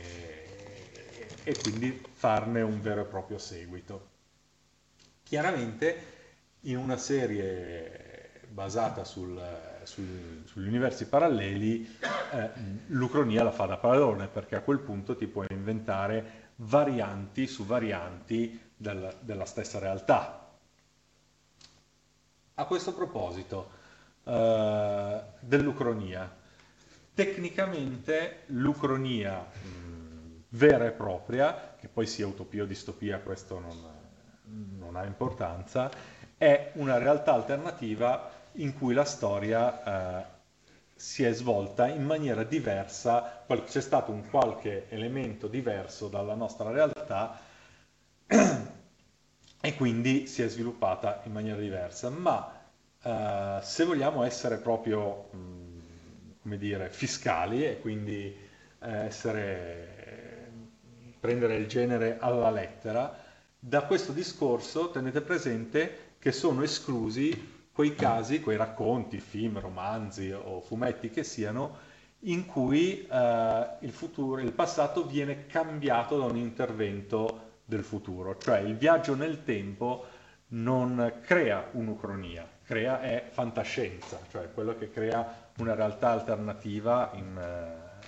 [1.45, 4.09] e quindi farne un vero e proprio seguito.
[5.23, 6.19] Chiaramente
[6.63, 9.41] in una serie basata sul-
[9.85, 11.87] sul- sugli universi paralleli,
[12.33, 12.51] eh,
[12.89, 18.70] l'Ucronia la fa da padrone perché a quel punto ti puoi inventare varianti su varianti
[18.81, 20.49] del- della stessa realtà.
[22.55, 23.71] A questo proposito,
[24.25, 26.35] eh, dell'Ucronia,
[27.13, 33.79] tecnicamente l'Ucronia mh, vera e propria, che poi sia utopia o distopia, questo non,
[34.79, 35.91] non ha importanza,
[36.39, 40.25] è una realtà alternativa in cui la storia eh,
[40.95, 47.49] si è svolta in maniera diversa, c'è stato un qualche elemento diverso dalla nostra realtà
[49.61, 52.11] e quindi si è sviluppata in maniera diversa.
[52.11, 52.61] Ma
[53.03, 58.35] eh, se vogliamo essere proprio, mh, come dire, fiscali e quindi
[58.83, 60.51] eh, essere,
[61.19, 63.17] prendere il genere alla lettera,
[63.59, 70.61] da questo discorso tenete presente che sono esclusi quei casi, quei racconti, film, romanzi o
[70.61, 71.89] fumetti che siano,
[72.25, 78.59] in cui eh, il, futuro, il passato viene cambiato da un intervento del futuro, cioè
[78.59, 80.05] il viaggio nel tempo
[80.49, 88.07] non crea un'ucronia, crea è fantascienza, cioè quello che crea una realtà alternativa in, eh,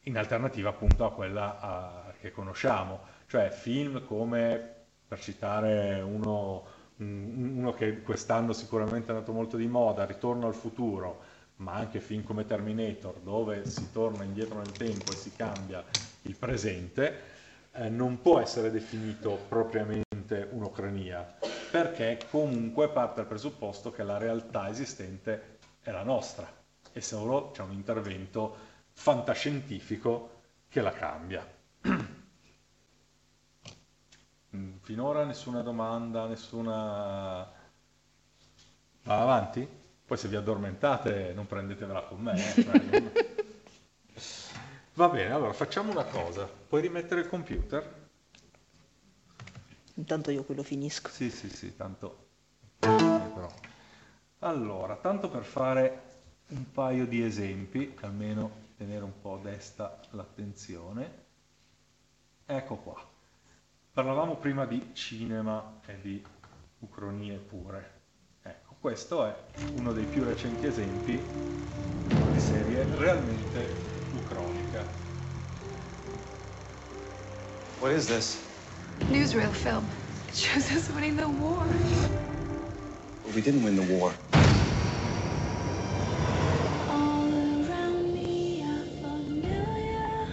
[0.00, 4.74] in alternativa appunto a quella a, che conosciamo, cioè film come,
[5.06, 6.64] per citare uno,
[6.96, 11.22] uno che quest'anno sicuramente è andato molto di moda, Ritorno al futuro,
[11.58, 15.84] ma anche film come Terminator, dove si torna indietro nel tempo e si cambia
[16.22, 17.34] il presente,
[17.76, 21.36] eh, non può essere definito propriamente un'ocrania,
[21.70, 26.50] perché comunque parte dal presupposto che la realtà esistente è la nostra
[26.92, 28.56] e solo c'è un intervento
[28.92, 30.30] fantascientifico
[30.68, 31.46] che la cambia.
[34.56, 37.52] Mm, finora nessuna domanda, nessuna...
[39.02, 39.68] Va avanti?
[40.06, 42.54] Poi se vi addormentate non prendetevela con me.
[42.54, 43.34] Eh,
[44.96, 46.46] Va bene, allora facciamo una cosa.
[46.46, 48.08] Puoi rimettere il computer?
[49.96, 51.10] Intanto io quello finisco.
[51.10, 52.28] Sì, sì, sì, tanto.
[52.78, 52.88] Eh.
[54.38, 56.02] Allora, tanto per fare
[56.48, 61.24] un paio di esempi, almeno tenere un po' a destra l'attenzione.
[62.46, 62.98] Ecco qua.
[63.92, 66.24] Parlavamo prima di cinema e di
[66.78, 68.00] ucronie pure.
[68.40, 69.36] Ecco, questo è
[69.74, 71.20] uno dei più recenti esempi
[72.32, 73.95] di serie realmente
[77.86, 78.44] What is this?
[78.98, 79.86] Newsreel film.
[80.26, 81.64] It shows us winning the war.
[83.24, 84.12] Well, we didn't win the war.
[86.88, 90.26] All around me are familiar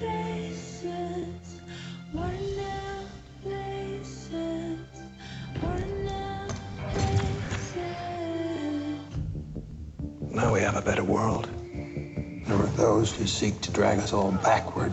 [0.00, 1.60] places,
[2.12, 3.06] worn out
[3.40, 4.80] places,
[5.62, 6.52] worn out
[6.92, 7.86] places.
[10.32, 11.48] Now we have a better world.
[11.72, 14.92] There are those who seek to drag us all backward.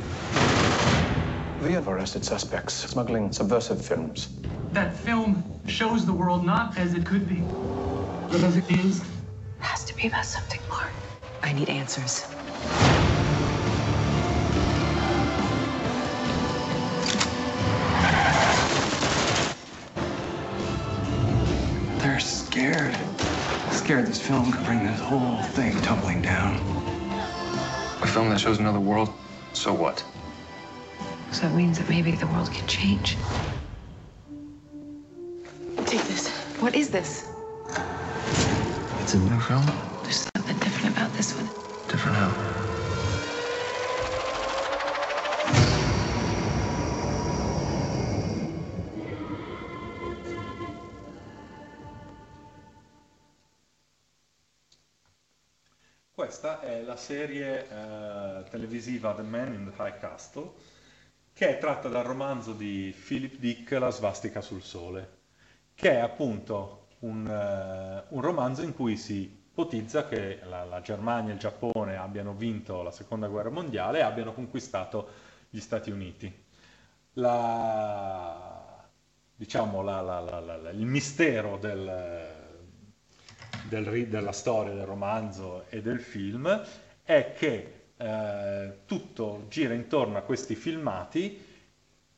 [1.63, 4.28] We have arrested suspects smuggling subversive films.
[4.73, 7.39] That film shows the world not as it could be,
[8.30, 8.99] but as it is.
[8.99, 9.06] It
[9.62, 10.89] has to be about something more.
[11.41, 12.26] I need answers.
[22.04, 22.93] They're scared.
[23.71, 26.56] Scared this film could bring this whole thing tumbling down.
[28.02, 29.13] A film that shows another world?
[29.54, 30.04] So what?
[31.34, 33.17] So it means that maybe the world can change.
[35.86, 36.30] Take this.
[36.62, 37.28] What is this?
[39.00, 39.65] It's a new film?
[40.04, 41.50] There's something different about this one.
[41.88, 42.32] Different how?
[56.13, 60.54] Questa è la serie eh, televisiva The Man in the High Castle,
[61.34, 65.17] che è tratta dal romanzo di Philip Dick La svastica sul sole,
[65.76, 71.32] che è appunto un, eh, un romanzo in cui si ipotizza che la, la Germania
[71.32, 75.10] e il Giappone abbiano vinto la seconda guerra mondiale e abbiano conquistato
[75.50, 76.32] gli Stati Uniti.
[77.13, 78.84] La,
[79.36, 82.28] diciamo, la- il mistero del,
[83.69, 86.62] del della storia, del romanzo e del film
[87.04, 91.39] è che eh, tutto gira intorno a questi filmati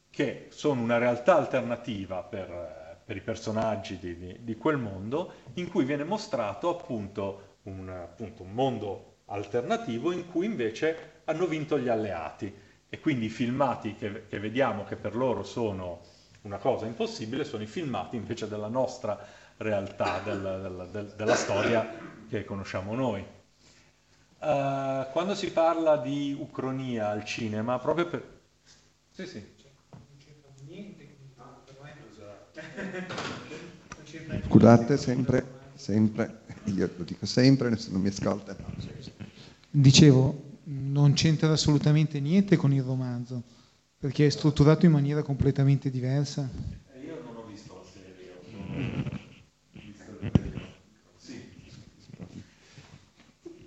[0.10, 5.68] che sono una realtà alternativa per, per i personaggi di, di- di quel mondo, in
[5.70, 11.88] cui viene mostrato appunto un, appunto un mondo alternativo in cui invece hanno vinto gli
[11.90, 12.54] alleati.
[12.88, 16.02] E quindi i filmati che, che vediamo che per loro sono
[16.42, 19.20] una cosa impossibile sono i filmati invece della nostra
[19.58, 21.86] realtà, del- del- del- della storia
[22.28, 23.26] che conosciamo noi.
[24.46, 28.24] Eh, quando si parla di ucronia al cinema, proprio per...
[29.12, 29.44] Sì, sì.
[34.48, 38.56] Scusate, sempre, sempre, io lo dico sempre, nessuno mi ascolta.
[39.72, 43.42] Dicevo, non c'entra assolutamente niente con il romanzo,
[44.00, 46.48] perché è strutturato in maniera completamente diversa.
[47.04, 49.10] Io non ho visto la serie.
[49.12, 49.25] Sì.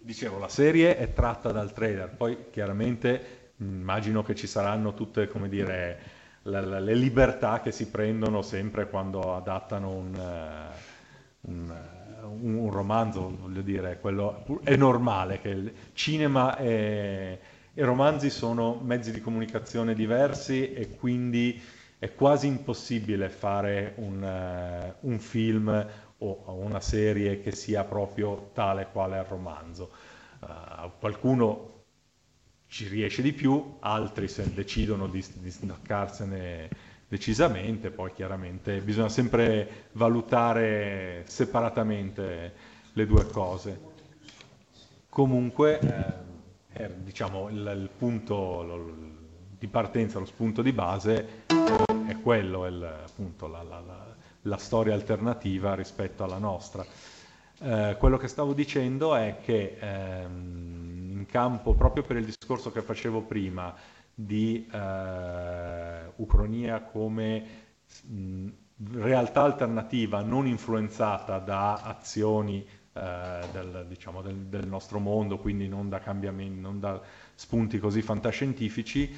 [0.09, 5.29] Dicevo, la serie è tratta dal trailer, poi chiaramente mh, immagino che ci saranno tutte,
[5.29, 6.01] come dire,
[6.45, 13.37] la- le libertà che si prendono sempre quando adattano un, eh, eh, un- un romanzo,
[13.39, 17.39] voglio dire, quello è normale che il cinema e,
[17.75, 21.61] e romanzi sono mezzi di comunicazione diversi e quindi
[21.99, 25.87] è quasi impossibile fare un, eh, un film
[26.19, 29.91] o una serie che sia proprio tale quale il romanzo.
[30.41, 31.77] Uh, qualcuno
[32.69, 36.69] ci riesce di più, altri decidono di, di staccarsene
[37.09, 42.53] decisamente, poi chiaramente bisogna sempre valutare separatamente
[42.93, 43.81] le due cose.
[45.09, 48.95] Comunque, eh, è, diciamo, il, il punto lo,
[49.59, 51.45] di partenza, lo spunto di base
[52.07, 54.16] è quello, è il, appunto la, la, la,
[54.49, 56.84] la, storia alternativa rispetto alla nostra.
[57.61, 62.82] Eh, quello che stavo dicendo è che ehm, in campo, proprio per il discorso che
[62.82, 63.74] facevo prima,
[64.14, 67.46] di eh, Ucronia come
[68.03, 68.49] mh,
[68.92, 75.88] realtà alternativa non influenzata da azioni eh, del, diciamo, del, del, nostro mondo, quindi non
[75.88, 77.01] da cambiamenti, non da
[77.34, 79.14] spunti così fantascientifici.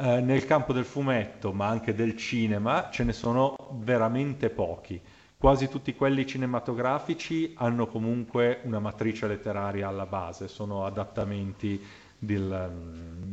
[0.00, 5.00] Eh, nel campo del fumetto, ma anche del cinema, ce ne sono veramente pochi.
[5.36, 11.84] Quasi tutti quelli cinematografici hanno comunque una matrice letteraria alla base, sono adattamenti
[12.16, 12.70] del,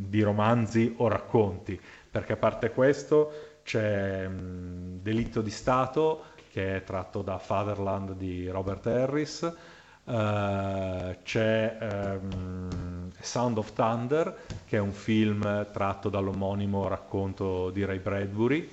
[0.08, 6.84] di romanzi o racconti, perché a parte questo c'è um, Delitto di Stato che è
[6.84, 9.54] tratto da Fatherland di Robert Harris,
[10.06, 11.78] uh, c'è
[12.22, 18.70] um, Sound of Thunder che è un film tratto dall'omonimo racconto di Ray Bradbury,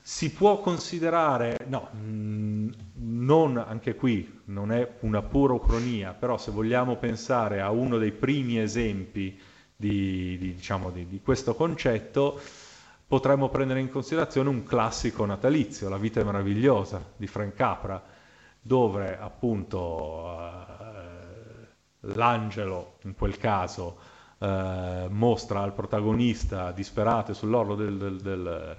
[0.00, 6.52] si può considerare, no, mh, non anche qui, non è una pura ucronia, però se
[6.52, 9.36] vogliamo pensare a uno dei primi esempi
[9.74, 12.40] di, di, diciamo, di, di questo concetto,
[13.04, 18.00] potremmo prendere in considerazione un classico natalizio, La vita è meravigliosa di Frank Capra,
[18.66, 23.98] dove appunto eh, l'angelo, in quel caso,
[24.38, 28.76] eh, mostra al protagonista disperato sull'orlo del, del, del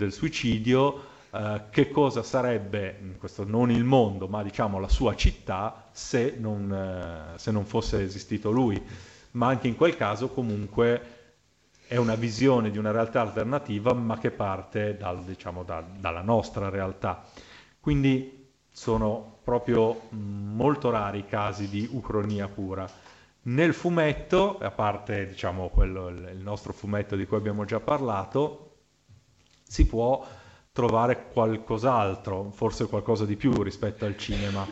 [0.00, 5.88] del suicidio, eh, che cosa sarebbe, questo non il mondo, ma diciamo la sua città,
[5.92, 8.82] se non, se non fosse esistito lui.
[9.32, 11.18] Ma anche in quel caso comunque
[11.86, 16.70] è una visione di una realtà alternativa, ma che parte dal, diciamo, da, dalla nostra
[16.70, 17.22] realtà.
[17.78, 18.39] Quindi
[18.80, 22.88] sono proprio molto rari i casi di ucronia pura.
[23.42, 28.76] Nel fumetto, a parte diciamo, quello, il nostro fumetto di cui abbiamo già parlato,
[29.62, 30.26] si può
[30.72, 34.66] trovare qualcos'altro, forse qualcosa di più rispetto al cinema.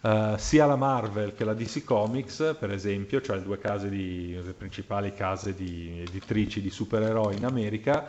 [0.00, 4.34] Uh, sia la Marvel che la DC Comics, per esempio, cioè le due case di,
[4.34, 8.04] le principali case di editrici di supereroi in America,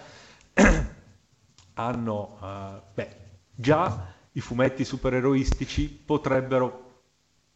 [1.76, 3.16] hanno uh, beh,
[3.54, 6.84] già i fumetti supereroistici potrebbero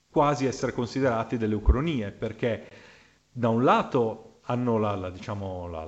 [0.09, 2.67] quasi essere considerati delle ucronie, perché
[3.31, 5.85] da un lato hanno la, la, diciamo, la,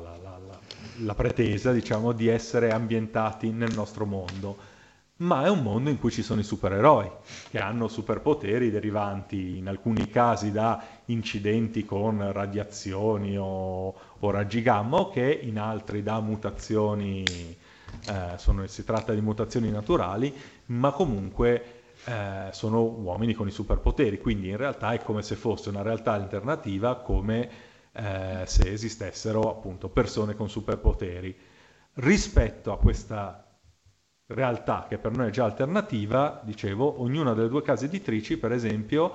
[0.97, 4.69] la pretesa, diciamo, di essere ambientati nel nostro mondo.
[5.17, 7.09] Ma è un mondo in cui ci sono i supereroi,
[7.49, 14.97] che hanno superpoteri derivanti in alcuni casi da incidenti con radiazioni o, o raggi gamma,
[14.97, 20.33] o che in altri da mutazioni, eh, sono, si tratta di mutazioni naturali,
[20.71, 25.69] ma comunque eh, sono uomini con i superpoteri, quindi in realtà è come se fosse
[25.69, 27.49] una realtà alternativa come
[27.91, 31.37] eh, se esistessero appunto persone con superpoteri.
[31.95, 33.45] Rispetto a questa
[34.27, 39.13] realtà che per noi è già alternativa, dicevo, ognuna delle due case editrici, per esempio,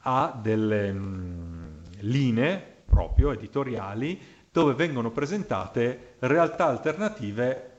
[0.00, 7.72] ha delle mh, mm, linee proprio editoriali dove vengono presentate realtà alternative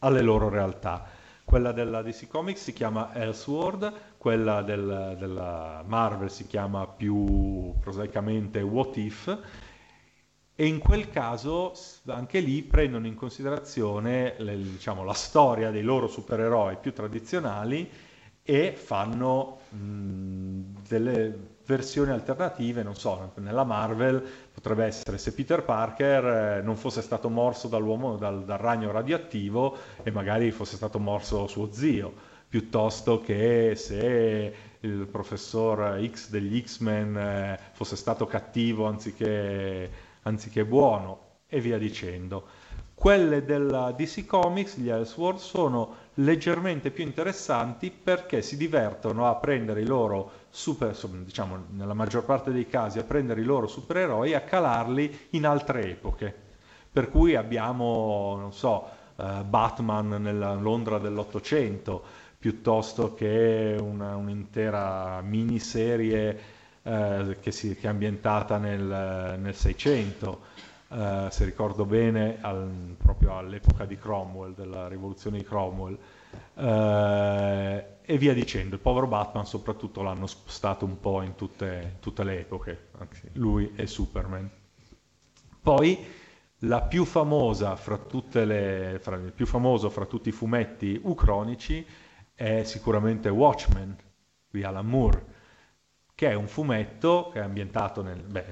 [0.00, 1.15] alle loro realtà.
[1.46, 8.60] Quella della DC Comics si chiama Elseworld, quella del, della Marvel si chiama più prosaicamente
[8.62, 9.38] What If
[10.56, 11.72] e in quel caso
[12.06, 17.88] anche lì prendono in considerazione le, diciamo, la storia dei loro supereroi più tradizionali
[18.46, 24.24] e fanno delle versioni alternative, non so, nella Marvel
[24.54, 29.76] potrebbe essere se Peter Parker eh, non fosse stato morso dall'uomo, dal, dal ragno radioattivo
[30.04, 32.14] e magari fosse stato morso suo zio,
[32.48, 39.90] piuttosto che se il professor X degli X-Men eh, fosse stato cattivo anziché
[40.22, 42.46] anziché buono e via dicendo.
[42.94, 49.80] Quelle della DC Comics, gli Elseworld, sono leggermente più interessanti perché si divertono a prendere
[49.82, 54.34] i loro super, diciamo nella maggior parte dei casi, a prendere i loro supereroi e
[54.34, 56.34] a calarli in altre epoche.
[56.90, 62.02] Per cui abbiamo, non so, uh, Batman nella Londra dell'Ottocento,
[62.38, 66.38] piuttosto che una, un, un'intera miniserie
[66.82, 70.40] eh, che, si- che è ambientata nel, nel 600,
[70.88, 75.98] eh, se ricordo bene, al- proprio all'epoca di Cromwell, della rivoluzione di Cromwell,
[76.54, 78.76] eh, e via dicendo.
[78.76, 83.72] Il povero Batman soprattutto l'hanno spostato un po' in tutte, tutte le epoche, anzi, lui
[83.74, 84.48] e Superman.
[85.60, 86.06] Poi
[86.60, 91.84] la più famosa fra tutte le, fra, il più famoso fra tutti i fumetti ucronici
[92.34, 93.96] è sicuramente Watchmen
[94.48, 95.24] di Alan Moore,
[96.14, 98.46] che è un fumetto che è ambientato, nel, beh,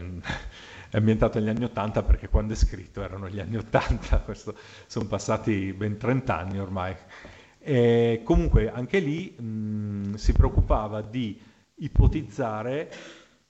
[0.94, 4.54] è ambientato negli anni 80 perché quando è scritto erano gli anni 80, questo,
[4.86, 6.94] sono passati ben 30 anni ormai.
[7.58, 11.40] E comunque anche lì mh, si preoccupava di
[11.78, 12.92] ipotizzare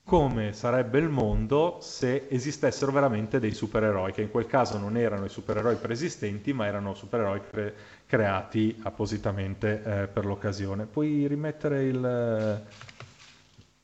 [0.04, 5.26] come sarebbe il mondo se esistessero veramente dei supereroi, che in quel caso non erano
[5.26, 7.74] i supereroi preesistenti, ma erano supereroi cre-
[8.06, 10.86] creati appositamente eh, per l'occasione.
[10.86, 12.62] Puoi rimettere il...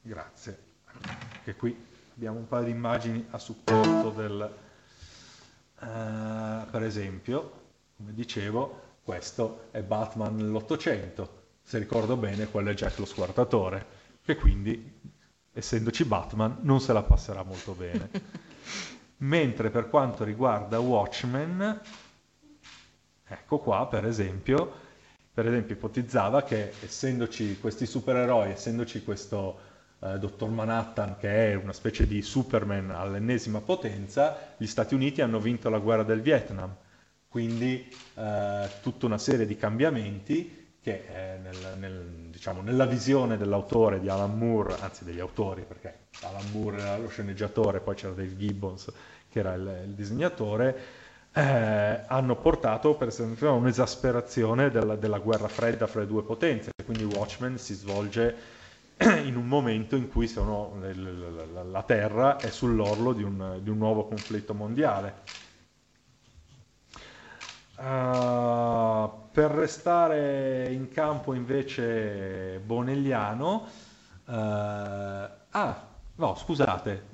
[0.00, 0.58] Grazie.
[1.44, 1.88] Che qui
[2.20, 4.54] abbiamo un paio di immagini a supporto del...
[5.80, 7.52] eh, per esempio,
[7.96, 11.44] come dicevo, questo è Batman nell'Ottocento.
[11.62, 13.86] Se ricordo bene, quello è Jack lo Squartatore,
[14.22, 15.00] che quindi
[15.50, 18.10] essendoci Batman, non se la passerà molto bene.
[19.16, 21.80] Mentre per quanto riguarda Watchmen,
[23.28, 24.70] ecco qua per esempio,
[25.32, 29.69] per esempio ipotizzava che essendoci questi supereroi, essendoci questo
[30.00, 35.40] eh, Dottor Manhattan che è una specie di Superman all'ennesima potenza, gli Stati Uniti hanno
[35.40, 36.74] vinto la guerra del Vietnam,
[37.28, 44.00] quindi eh, tutta una serie di cambiamenti che eh, nel- nel- diciamo, nella visione dell'autore
[44.00, 48.36] di Alan Moore, anzi degli autori, perché Alan Moore era lo sceneggiatore, poi c'era Dave
[48.36, 48.92] Gibbons
[49.28, 50.76] che era il, il disegnatore,
[51.32, 56.70] eh, hanno portato per esempio a un'esasperazione della, della guerra fredda fra le due potenze,
[56.84, 58.58] quindi Watchmen si svolge
[59.24, 60.76] in un momento in cui sono-
[61.70, 65.38] la Terra è sull'orlo di un, di un nuovo conflitto mondiale.
[67.78, 73.66] Uh, per restare in campo invece bonelliano,
[74.26, 75.86] uh, ah,
[76.16, 77.06] no, scusate,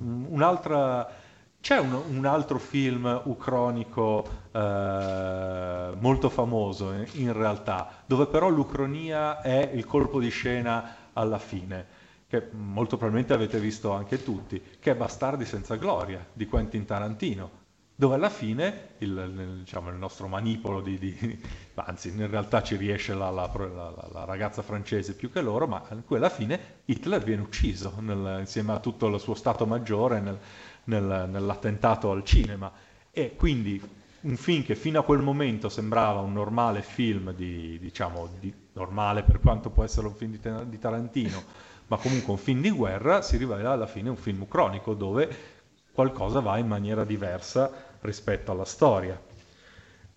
[1.61, 9.41] c'è un, un altro film ucronico eh, molto famoso in, in realtà, dove però l'ucronia
[9.41, 11.87] è il colpo di scena alla fine,
[12.29, 17.65] che molto probabilmente avete visto anche tutti, che è Bastardi senza gloria di Quentin Tarantino
[17.99, 21.41] dove alla fine il, diciamo, il nostro manipolo di, di-
[21.77, 25.81] anzi in realtà ci riesce la, la- la- la- ragazza francese più che loro, ma
[26.05, 30.39] cui alla fine Hitler viene ucciso nel- insieme a tutto il suo stato maggiore nel-
[30.85, 32.71] nel- nell'attentato al cinema.
[33.11, 33.81] E quindi
[34.27, 39.23] un film che fino a quel momento sembrava un normale film di, diciamo, di- normale
[39.23, 41.43] per quanto può essere un film di, di Tarantino,
[41.87, 45.55] ma comunque un film di guerra, si rivela alla fine un film ucronico dove
[45.93, 47.71] qualcosa va in maniera diversa
[48.01, 49.19] rispetto alla storia.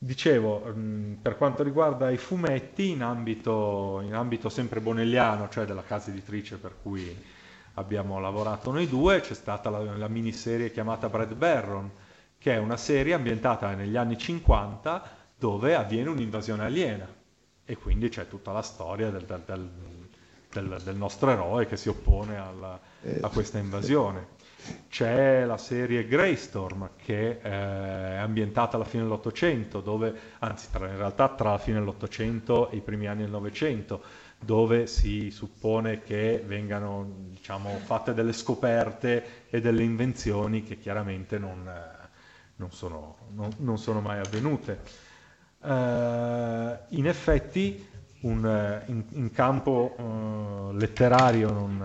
[0.01, 5.83] Dicevo, mh, per quanto riguarda i fumetti, in ambito, in ambito sempre bonelliano, cioè della
[5.83, 7.15] casa editrice per cui
[7.75, 11.91] abbiamo lavorato noi due, c'è stata la, la miniserie chiamata Brad Barron,
[12.39, 17.07] che è una serie ambientata negli anni 50 dove avviene un'invasione aliena
[17.65, 19.69] e quindi c'è tutta la storia del, del-
[20.51, 22.79] del- del- nostro eroe che si oppone alla-
[23.21, 24.37] a questa invasione.
[24.89, 30.97] C'è la serie Greystorm che eh, è ambientata alla fine dell'Ottocento, dove, anzi tra- in
[30.97, 34.01] realtà tra la fine dell'Ottocento e i primi anni del Novecento,
[34.39, 41.67] dove si suppone che vengano diciamo, fatte delle scoperte e delle invenzioni che chiaramente non,
[41.67, 41.98] eh,
[42.59, 44.79] non sono, non- non sono mai avvenute.
[45.61, 47.85] Eh, in effetti
[48.21, 49.95] un, eh, in, in campo
[50.71, 51.81] eh, letterario non,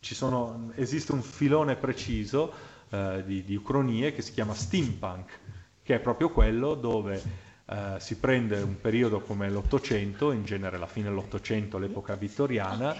[0.00, 2.52] sono- esiste un filone preciso
[3.24, 5.40] di, di ucronie che si chiama steampunk,
[5.82, 7.20] che è proprio quello dove
[7.66, 12.94] eh, si prende un periodo come l'Ottocento, in genere la fine dell'Ottocento, l'epoca vittoriana,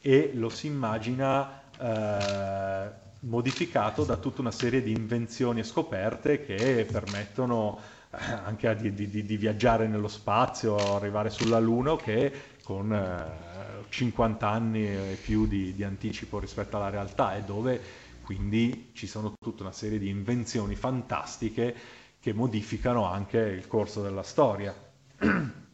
[0.00, 6.86] e lo si immagina eh, modificato da tutta una serie di invenzioni e scoperte che
[6.90, 7.78] permettono
[8.10, 14.48] eh, anche di, di- di- viaggiare nello spazio, arrivare sulla Luna, che con eh, 50
[14.48, 17.80] anni e più di, di anticipo rispetto alla realtà e dove
[18.22, 21.74] quindi ci sono tutta una serie di invenzioni fantastiche
[22.20, 24.74] che modificano anche il corso della storia.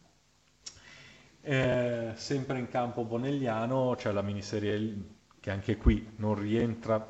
[1.47, 4.97] Eh, sempre in campo bonelliano c'è la miniserie
[5.39, 7.07] che anche qui non rientra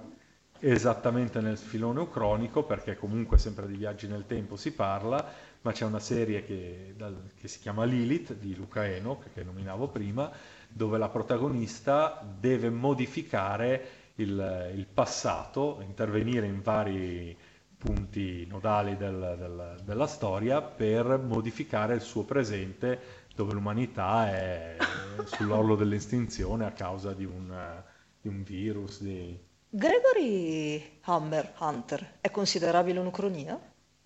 [0.73, 5.23] esattamente nel filone ucronico perché comunque sempre di viaggi nel tempo si parla,
[5.61, 9.43] ma c'è una serie che, dal- che si chiama Lilith di Luca Eno, che, che
[9.43, 10.31] nominavo prima,
[10.67, 17.37] dove la protagonista deve modificare il, il passato, intervenire in vari
[17.77, 24.77] punti nodali del- del- della storia per modificare il suo presente dove l'umanità è
[25.25, 27.83] sull'orlo dell'estinzione a causa di un,
[28.21, 29.01] di un virus.
[29.01, 29.37] Di...
[29.77, 33.59] Gregory Hammer Hunter è considerabile un'ucronia?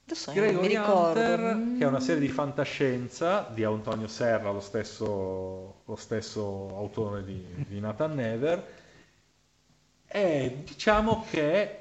[0.04, 1.20] Adesso non mi Gregory ricordo.
[1.20, 6.42] Hunter, che è una serie di fantascienza di Antonio Serra, lo stesso, lo stesso
[6.76, 8.68] autore di, di Nathan Never,
[10.08, 11.78] e diciamo che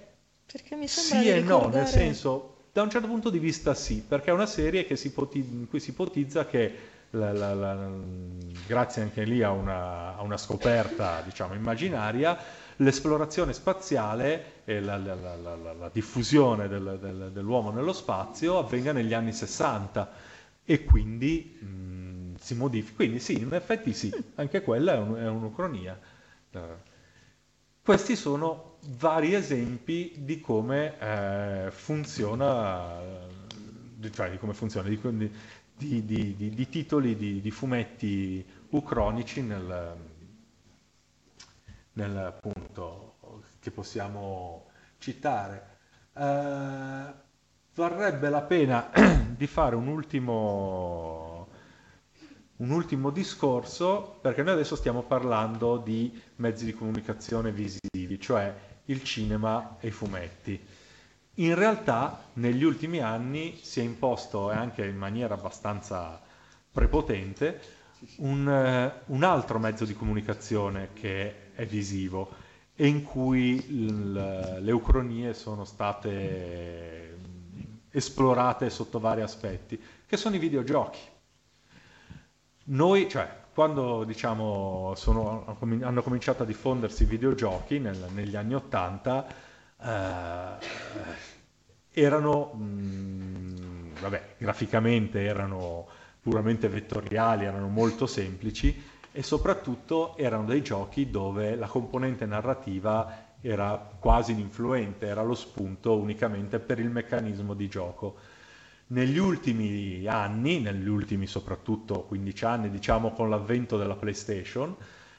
[0.53, 3.73] Perché mi sembra sì e no, nel ricordare- senso, da un certo punto di vista
[3.73, 6.75] sì, perché è una serie che si ipoti- in cui si ipotizza che
[7.13, 7.89] la- la- la-
[8.67, 12.37] grazie anche lì a una, a una scoperta, diciamo, immaginaria,
[12.79, 19.13] l'esplorazione spaziale e la, la- la- la- diffusione del- del- dell'uomo nello spazio avvenga negli
[19.15, 20.11] anni 60
[20.65, 22.97] e quindi mh, si modifica.
[22.97, 25.99] Quindi sì, in effetti sì, anche quella è, un- è un'ucronia.
[26.53, 26.61] Eh,
[27.83, 33.01] questi sono vari esempi di come eh, funziona,
[34.13, 34.99] cioè di come funziona, di,
[35.77, 39.97] di- di- di- titoli di fumetti ucronici nel,
[41.99, 43.17] nel punto
[43.59, 44.67] che possiamo
[44.99, 45.77] citare.
[46.15, 47.13] Eh,
[47.75, 48.91] varrebbe la pena
[49.37, 51.49] di fare un ultimo,
[52.57, 58.55] un ultimo discorso, perché noi adesso stiamo parlando di mezzi di comunicazione visivi, cioè
[58.87, 60.67] il cinema e i fumetti.
[61.35, 66.21] In realtà negli ultimi anni si è imposto, e anche in maniera abbastanza
[66.71, 67.61] prepotente,
[68.19, 72.31] un, eh, un altro mezzo di comunicazione che è visivo
[72.77, 77.17] e in cui il- le ucronie sono state
[77.91, 81.01] esplorate sotto vari aspetti, che sono i videogiochi.
[82.67, 89.27] Noi, cioè, quando diciamo, sono- hanno cominciato a diffondersi i videogiochi nel- negli anni Ottanta,
[89.83, 90.65] eh,
[91.91, 95.89] erano, mh, vabbè, graficamente erano
[96.21, 98.81] puramente vettoriali, erano molto semplici
[99.19, 105.97] e soprattutto erano dei giochi dove la componente narrativa era quasi ininfluente, era lo spunto
[105.97, 108.15] unicamente per il meccanismo di gioco.
[108.87, 114.77] Negli ultimi anni, negli ultimi soprattutto 15 anni, diciamo con l'avvento della PlayStation,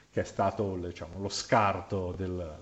[0.09, 2.57] che è stato diciamo, lo scarto del,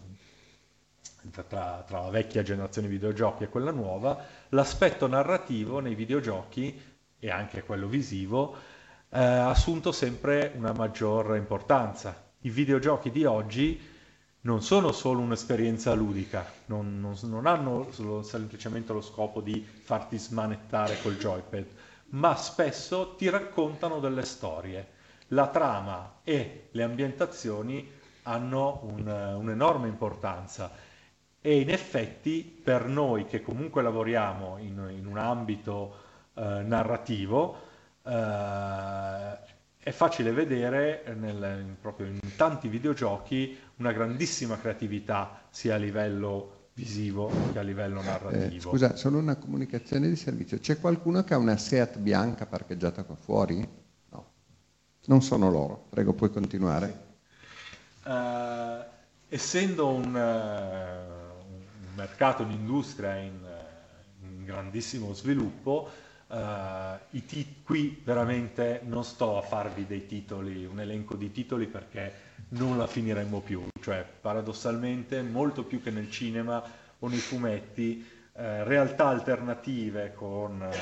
[1.29, 6.81] tra, tra la vecchia generazione di videogiochi e quella nuova, l'aspetto narrativo nei videogiochi
[7.19, 8.55] e anche quello visivo
[9.09, 12.25] eh, assunto sempre una maggior importanza.
[12.41, 13.79] I videogiochi di oggi
[14.41, 20.17] non sono solo un'esperienza ludica, non, non- non hanno solo- semplicemente lo scopo di farti
[20.17, 21.65] smanettare col joypad,
[22.09, 24.95] ma spesso ti raccontano delle storie.
[25.29, 27.91] La trama e le ambientazioni
[28.23, 30.71] hanno un- un'enorme importanza
[31.41, 35.95] e in effetti per noi che comunque lavoriamo in, in un ambito
[36.33, 37.65] eh, narrativo
[38.07, 39.37] eh,
[39.79, 46.69] è facile vedere nel- in- proprio in tanti videogiochi una grandissima creatività sia a livello
[46.73, 48.69] visivo che a livello Eh, narrativo.
[48.69, 50.59] scusa, solo una comunicazione di servizio.
[50.59, 53.67] C'è qualcuno che ha una Seat bianca parcheggiata qua fuori?
[54.09, 54.25] No.
[55.05, 55.85] Non sono loro.
[55.89, 57.05] Prego, puoi continuare.
[58.03, 58.85] Eh,
[59.29, 61.05] essendo un, eh,
[61.49, 65.89] un mercato, un'industria in, eh, in grandissimo sviluppo,
[66.29, 71.67] eh, i tit- qui veramente non sto a farvi dei titoli, un elenco di titoli
[71.67, 76.63] perché non la finiremmo più, cioè paradossalmente molto più che nel cinema
[76.99, 80.77] o nei fumetti, eh, realtà alternative con eh,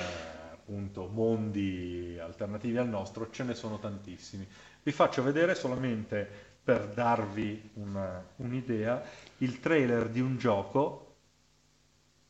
[0.52, 4.48] appunto mondi alternativi al nostro, ce ne sono tantissimi.
[4.84, 6.28] Vi faccio vedere solamente
[6.64, 9.04] per darvi una- un'idea
[9.38, 11.02] il trailer di un gioco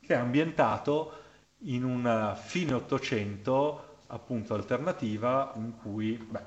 [0.01, 1.24] che è ambientato
[1.66, 6.39] in una fine 800 appunto alternativa in cui beh,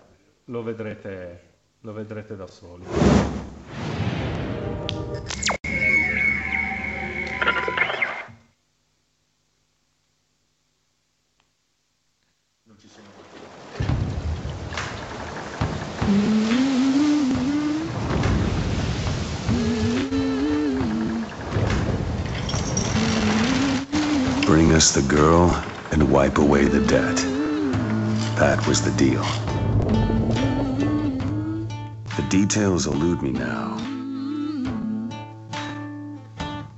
[0.44, 1.42] lo, vedrete,
[1.80, 2.84] lo vedrete da soli.
[24.94, 25.50] The girl
[25.92, 27.16] and wipe away the debt.
[28.36, 29.22] That was the deal.
[32.16, 33.76] The details elude me now.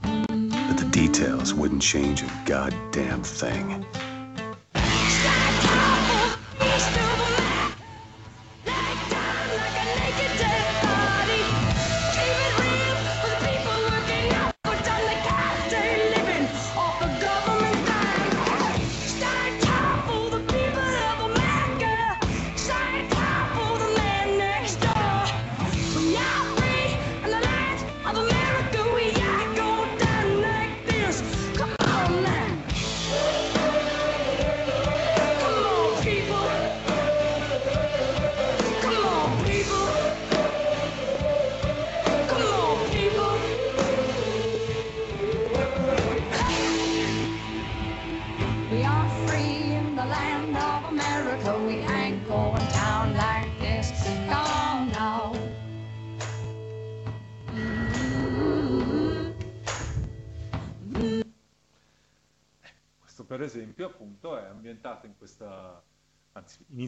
[0.02, 3.86] But the details wouldn't change a goddamn thing.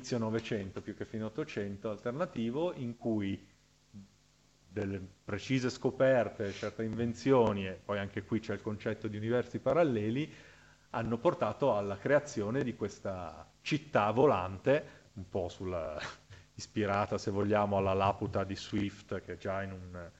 [0.02, 3.48] Inizio Novecento più che fine Ottocento alternativo, in cui
[4.68, 10.28] delle precise scoperte, certe invenzioni, e poi anche qui c'è il concetto di universi paralleli,
[10.90, 15.96] hanno portato alla creazione di questa città volante, un po' sulla,
[16.54, 20.10] ispirata, se vogliamo, alla Laputa di Swift, che già in un,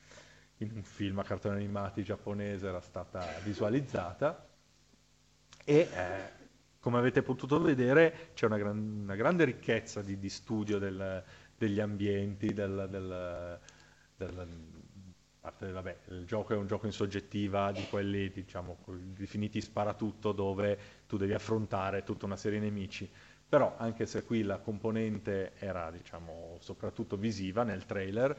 [0.58, 4.46] in un film a cartoni animati giapponese era stata visualizzata.
[5.64, 6.41] E eh,
[6.82, 11.22] come avete potuto vedere c'è una, gran, una grande ricchezza di, di studio del,
[11.56, 13.60] degli ambienti, del, del,
[14.16, 14.48] del
[15.38, 20.78] parte, vabbè, il gioco è un gioco in soggettiva di quelli diciamo, definiti sparatutto dove
[21.06, 23.08] tu devi affrontare tutta una serie di nemici.
[23.48, 28.36] Però anche se qui la componente era diciamo, soprattutto visiva nel trailer,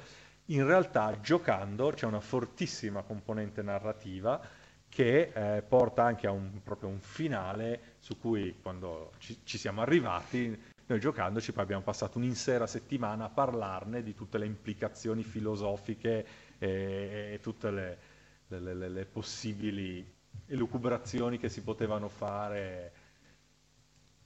[0.48, 4.42] in realtà giocando c'è una fortissima componente narrativa
[4.90, 9.80] che eh, porta anche a un, proprio un finale su cui quando ci, ci siamo
[9.80, 16.26] arrivati noi giocandoci poi abbiamo passato un'intera settimana a parlarne di tutte le implicazioni filosofiche
[16.60, 17.98] e, e tutte le,
[18.48, 20.06] le, le, le possibili
[20.48, 22.92] elucubrazioni che si potevano fare.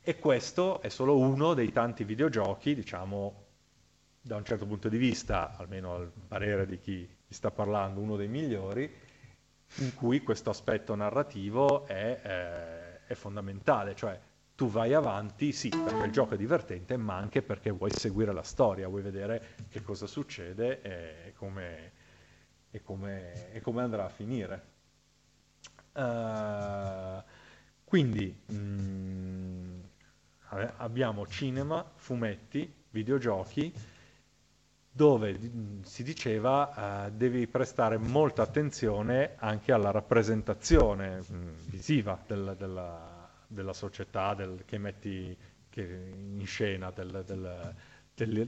[0.01, 3.45] E questo è solo uno dei tanti videogiochi, diciamo,
[4.19, 8.28] da un certo punto di vista, almeno al parere di chi sta parlando, uno dei
[8.28, 8.91] migliori,
[9.75, 14.20] in cui questo aspetto narrativo è, eh, è fondamentale, cioè
[14.55, 18.43] tu vai avanti, sì, perché il gioco è divertente, ma anche perché vuoi seguire la
[18.43, 21.91] storia, vuoi vedere che cosa succede e come,
[22.72, 24.76] e come, e come andrà a finire.
[25.93, 27.24] Uh,
[27.84, 29.80] quindi, mh, mm,
[30.78, 33.72] abbiamo cinema, fumetti, videogiochi,
[34.98, 35.39] dove
[35.84, 43.74] si diceva eh, devi prestare molta attenzione anche alla rappresentazione mh, visiva del, della, della,
[43.74, 45.38] società del, che metti
[45.70, 47.76] che in scena, del,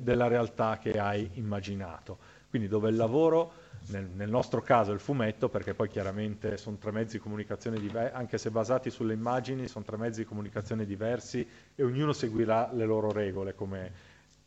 [0.01, 2.17] della realtà che hai immaginato.
[2.49, 3.51] Quindi dove il lavoro
[3.89, 8.15] nel, nel, nostro caso il fumetto, perché poi chiaramente sono tre mezzi di comunicazione diversi,
[8.15, 12.85] anche se basati sulle immagini, sono tre mezzi di comunicazione diversi e ognuno seguirà le
[12.85, 13.91] loro regole come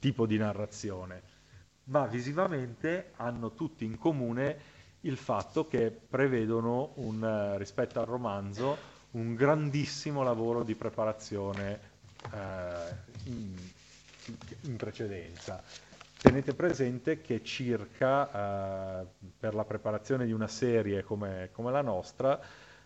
[0.00, 1.31] tipo di narrazione.
[1.84, 9.34] Ma visivamente hanno tutti in comune il fatto che prevedono un, rispetto al romanzo un
[9.34, 11.80] grandissimo lavoro di preparazione
[12.32, 13.54] eh, in,
[14.62, 15.62] in precedenza.
[16.16, 19.06] Tenete presente che circa eh,
[19.38, 22.40] per la preparazione di una serie come, come la nostra,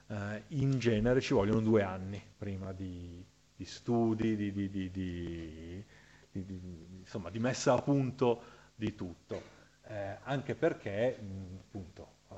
[0.06, 3.22] eh, in genere ci vogliono due anni prima di,
[3.54, 5.84] di studi, di, di, di,
[6.32, 8.42] insomma, di messa a punto
[8.76, 9.54] di tutto.
[9.88, 12.34] Eh, anche perché, mh, appunto, eh,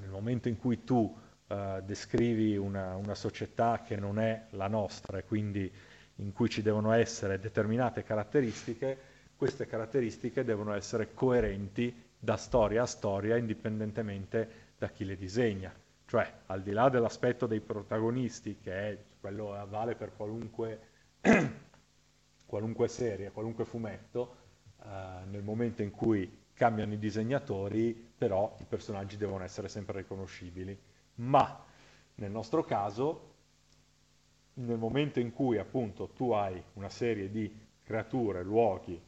[0.00, 1.16] nel momento in cui tu
[1.48, 5.70] eh, descrivi una, una società che non è la nostra e quindi
[6.16, 12.86] in cui ci devono essere determinate caratteristiche, queste caratteristiche devono essere coerenti da storia a
[12.86, 15.72] storia indipendentemente da chi le disegna.
[16.06, 20.80] Cioè, al di là dell'aspetto dei protagonisti, che è quello vale per qualunque,
[22.46, 24.36] qualunque serie, qualunque fumetto,
[24.84, 30.78] eh, nel momento in cui cambiano i disegnatori, però i personaggi devono essere sempre riconoscibili.
[31.16, 31.64] Ma
[32.16, 33.30] nel nostro caso,
[34.54, 37.52] nel momento in cui appunto tu hai una serie di
[37.82, 39.00] creature, luoghi,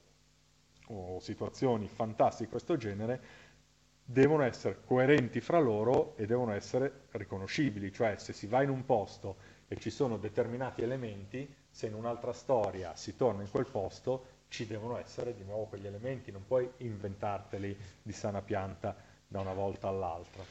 [0.88, 3.22] o situazioni fantastiche di questo genere
[4.04, 8.84] devono essere coerenti fra loro e devono essere riconoscibili, cioè se si va in un
[8.84, 14.26] posto e ci sono determinati elementi, se in un'altra storia si torna in quel posto,
[14.48, 18.94] ci devono essere di nuovo quegli elementi, non puoi inventarteli di sana pianta
[19.26, 20.42] da una volta all'altra.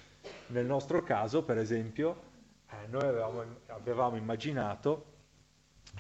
[0.48, 2.32] Nel nostro caso, per esempio,
[2.70, 5.06] eh, noi avevamo, avevamo immaginato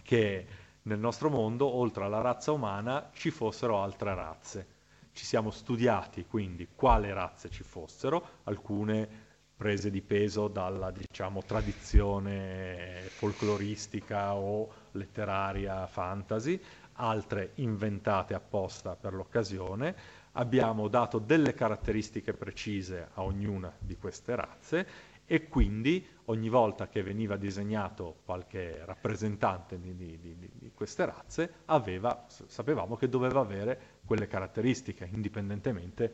[0.01, 0.47] che
[0.83, 4.67] nel nostro mondo, oltre alla razza umana, ci fossero altre razze.
[5.13, 13.01] Ci siamo studiati quindi quali razze ci fossero, alcune prese di peso dalla diciamo, tradizione
[13.07, 16.59] folcloristica o letteraria fantasy,
[16.93, 19.95] altre inventate apposta per l'occasione.
[20.33, 24.87] Abbiamo dato delle caratteristiche precise a ognuna di queste razze
[25.25, 31.53] e quindi ogni volta che veniva disegnato qualche rappresentante di, di, di, di queste razze
[31.65, 36.13] aveva, sapevamo che doveva avere quelle caratteristiche indipendentemente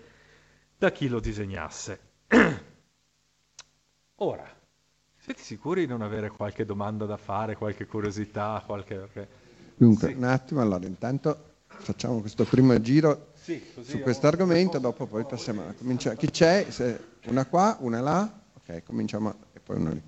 [0.77, 1.99] da chi lo disegnasse.
[4.21, 4.47] Ora,
[5.15, 9.39] siete sicuri di non avere qualche domanda da fare, qualche curiosità, qualche...
[9.80, 10.13] Dunque, sì.
[10.15, 15.61] un attimo, allora intanto facciamo questo primo giro sì, su questo argomento, dopo poi passiamo
[15.61, 16.17] a cominciare.
[16.17, 16.67] Chi c'è?
[17.27, 18.41] Una qua, una là?
[18.55, 20.01] Ok, cominciamo e poi uno lì.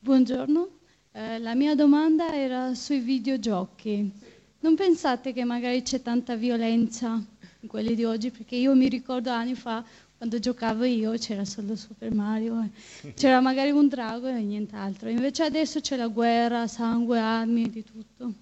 [0.00, 0.70] Buongiorno,
[1.12, 4.12] Eh, la mia domanda era sui videogiochi.
[4.58, 7.24] Non pensate che magari c'è tanta violenza
[7.60, 8.32] in quelli di oggi?
[8.32, 9.84] Perché io mi ricordo anni fa,
[10.16, 15.10] quando giocavo io, c'era solo Super Mario, eh, c'era magari un drago e nient'altro.
[15.10, 18.32] Invece adesso c'è la guerra, sangue, armi, di tutto.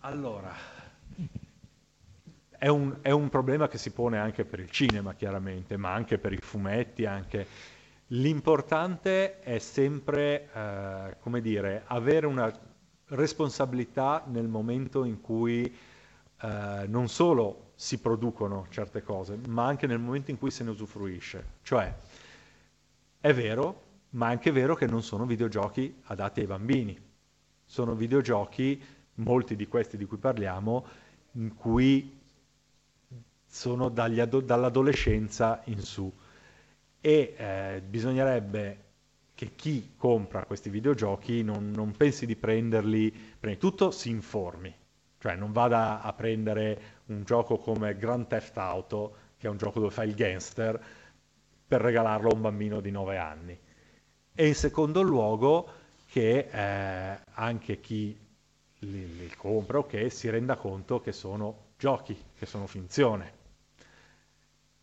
[0.00, 0.54] Allora,
[2.56, 6.18] è un, è un problema che si pone anche per il cinema, chiaramente, ma anche
[6.18, 7.46] per i fumetti, anche...
[8.08, 12.52] L'importante è sempre, eh, come dire, avere una
[13.08, 15.74] responsabilità nel momento in cui
[16.42, 20.70] eh, non solo si producono certe cose, ma anche nel momento in cui se ne
[20.70, 21.44] usufruisce.
[21.62, 21.94] Cioè,
[23.20, 26.98] è vero, ma è anche vero che non sono videogiochi adatti ai bambini.
[27.64, 28.82] Sono videogiochi,
[29.14, 30.86] molti di questi di cui parliamo,
[31.32, 32.20] in cui
[33.46, 36.12] sono ado- dall'adolescenza in su.
[37.00, 38.78] E eh, bisognerebbe
[39.34, 44.74] che chi compra questi videogiochi non, non pensi di prenderli, prima di tutto si informi,
[45.18, 49.80] cioè non vada a prendere un gioco come Grand Theft Auto, che è un gioco
[49.80, 50.80] dove fai il gangster,
[51.66, 53.58] per regalarlo a un bambino di 9 anni.
[54.34, 55.68] E in secondo luogo
[56.06, 58.18] che eh, anche chi
[58.78, 63.42] li, li compra o che si renda conto che sono giochi, che sono finzione.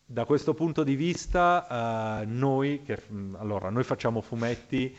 [0.04, 3.00] Da questo punto di vista, eh, noi, che,
[3.38, 4.94] allora, noi facciamo fumetti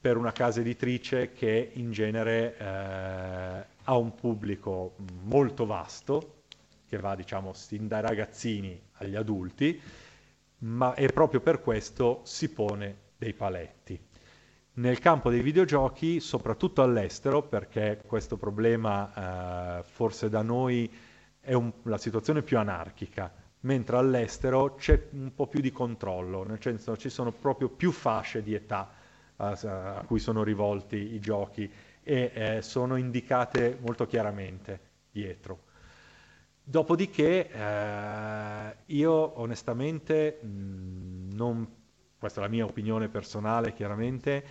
[0.00, 6.42] per una casa editrice che in genere eh, ha un pubblico molto vasto,
[6.86, 9.80] che va diciamo sin dai ragazzini agli adulti,
[10.58, 13.98] ma e proprio per questo si pone dei paletti.
[14.74, 20.92] Nel campo dei videogiochi, soprattutto all'estero, perché questo problema eh, forse da noi
[21.40, 26.60] è un, la situazione più anarchica, mentre all'estero c'è un po' più di controllo, nel
[26.60, 28.90] senso ci sono proprio più fasce di età
[29.36, 31.72] a, a cui sono rivolti i giochi
[32.08, 34.80] e eh, sono indicate molto chiaramente
[35.10, 35.64] dietro.
[36.64, 41.68] Dopodiché eh, io onestamente mh, non,
[42.18, 44.42] questa è la mia opinione personale chiaramente,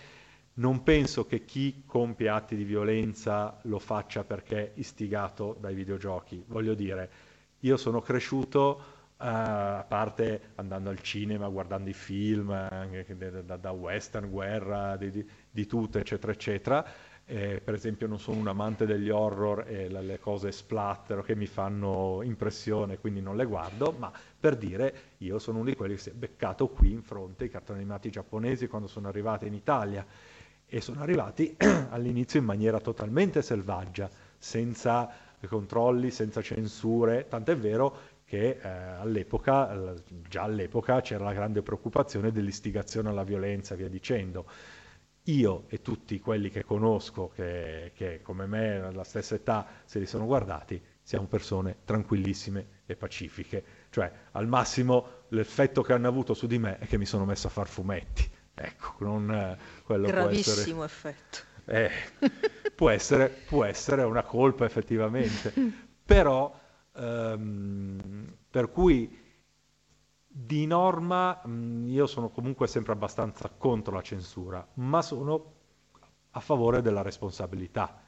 [0.54, 6.44] non penso che chi compie atti di violenza lo faccia perché istigato dai videogiochi.
[6.46, 7.10] Voglio dire,
[7.60, 13.70] io sono cresciuto Uh, a parte andando al cinema, guardando i film, anche da, da
[13.72, 16.86] western, guerra, di, di, tutto, eccetera, eccetera.
[17.30, 21.34] Eh, per esempio non sono un amante degli horror e le, le cose splatter che
[21.36, 24.10] mi fanno impressione, quindi non le guardo, ma
[24.40, 27.50] per dire, io sono uno di quelli che si è beccato qui in fronte ai
[27.50, 30.06] cartoni animati giapponesi quando sono arrivati in Italia
[30.66, 31.54] e sono arrivati
[31.90, 34.08] all'inizio in maniera totalmente selvaggia,
[34.38, 35.10] senza
[35.46, 39.94] controlli, senza censure, tant'è vero che eh, all'epoca,
[40.28, 44.46] già all'epoca c'era la grande preoccupazione dell'istigazione alla violenza, via dicendo.
[45.28, 50.06] Io e tutti quelli che conosco, che, che come me alla stessa età se li
[50.06, 53.64] sono guardati, siamo persone tranquillissime e pacifiche.
[53.90, 57.46] Cioè, al massimo l'effetto che hanno avuto su di me è che mi sono messo
[57.46, 58.28] a far fumetti.
[58.54, 61.14] Ecco, non eh, quello Gravissimo può essere...
[61.14, 61.38] effetto.
[61.66, 61.90] Eh,
[62.74, 65.52] può, essere, può essere una colpa effettivamente,
[66.04, 66.66] però
[66.98, 69.26] Ehm, per cui
[70.40, 75.52] di norma mh, io sono comunque sempre abbastanza contro la censura, ma sono
[76.30, 78.00] a favore della responsabilità.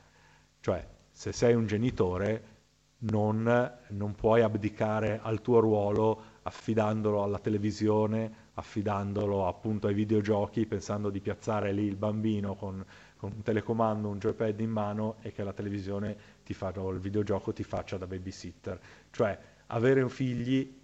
[0.61, 2.59] Cioè, se sei un genitore,
[2.99, 11.11] non, non puoi abdicare al tuo ruolo affidandolo alla televisione, affidandolo appunto ai videogiochi, pensando
[11.11, 12.85] di piazzare lì il bambino con,
[13.16, 17.01] con un telecomando, un joypad in mano e che la televisione ti fa, o il
[17.01, 18.78] videogioco ti faccia da babysitter.
[19.11, 20.78] Cioè, avere figli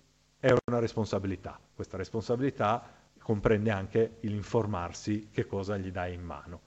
[0.46, 1.58] è una responsabilità.
[1.74, 2.88] Questa responsabilità
[3.18, 6.60] comprende anche l'informarsi che cosa gli dai in mano.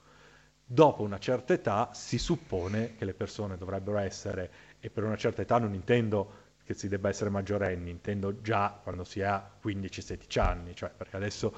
[0.62, 4.50] Dopo una certa età si suppone che le persone dovrebbero essere,
[4.80, 9.02] e per una certa età non intendo che si debba essere maggiorenni, intendo già quando
[9.02, 11.54] si ha 15-16 anni, cioè perché adesso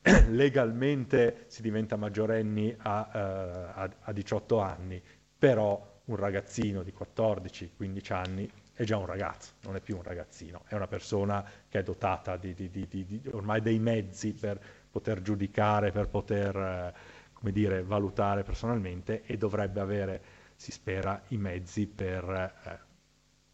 [0.30, 5.02] legalmente si diventa maggiorenni a, uh, a, a 18 anni,
[5.38, 10.62] però un ragazzino di 14-15 anni è già un ragazzo, non è più un ragazzino,
[10.68, 14.56] è una persona che è dotata di, di, di, di ormai dei mezzi per
[14.88, 16.94] poter giudicare, per poter eh,
[17.32, 20.22] come dire, valutare personalmente e dovrebbe avere,
[20.54, 22.22] si spera, i mezzi per
[22.64, 22.78] eh,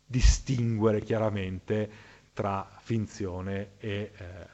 [0.04, 1.90] distinguere chiaramente
[2.34, 4.48] tra finzione e, eh,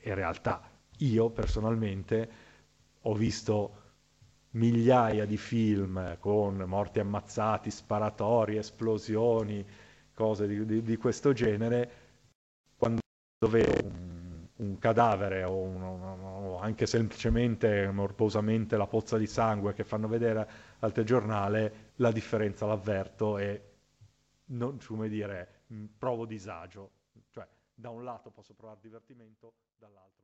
[0.00, 0.62] e realtà.
[1.00, 2.30] Io personalmente
[3.02, 3.82] ho visto
[4.54, 9.64] migliaia di film con morti ammazzati, sparatori, esplosioni,
[10.14, 11.90] cose di, di, di questo genere,
[12.76, 13.00] quando
[13.48, 19.84] vedo un, un cadavere o, un- o anche semplicemente morbosamente la pozza di sangue che
[19.84, 20.48] fanno vedere
[20.80, 23.62] al telegiornale, la differenza l'avverto e
[24.46, 25.62] non, come dire,
[25.98, 26.90] provo disagio.
[27.30, 30.23] Cioè, da un lato posso provare divertimento, dall'altro.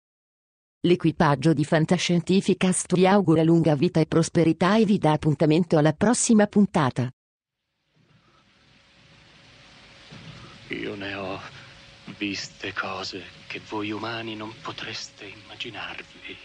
[0.83, 6.47] L'equipaggio di Fantascientificast vi augura lunga vita e prosperità e vi dà appuntamento alla prossima
[6.47, 7.07] puntata.
[10.69, 11.39] Io ne ho
[12.17, 16.35] viste cose che voi umani non potreste immaginarvi.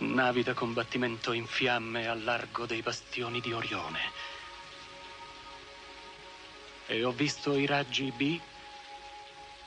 [0.00, 4.00] Navi da combattimento in fiamme al largo dei bastioni di Orione.
[6.86, 8.38] E ho visto i raggi B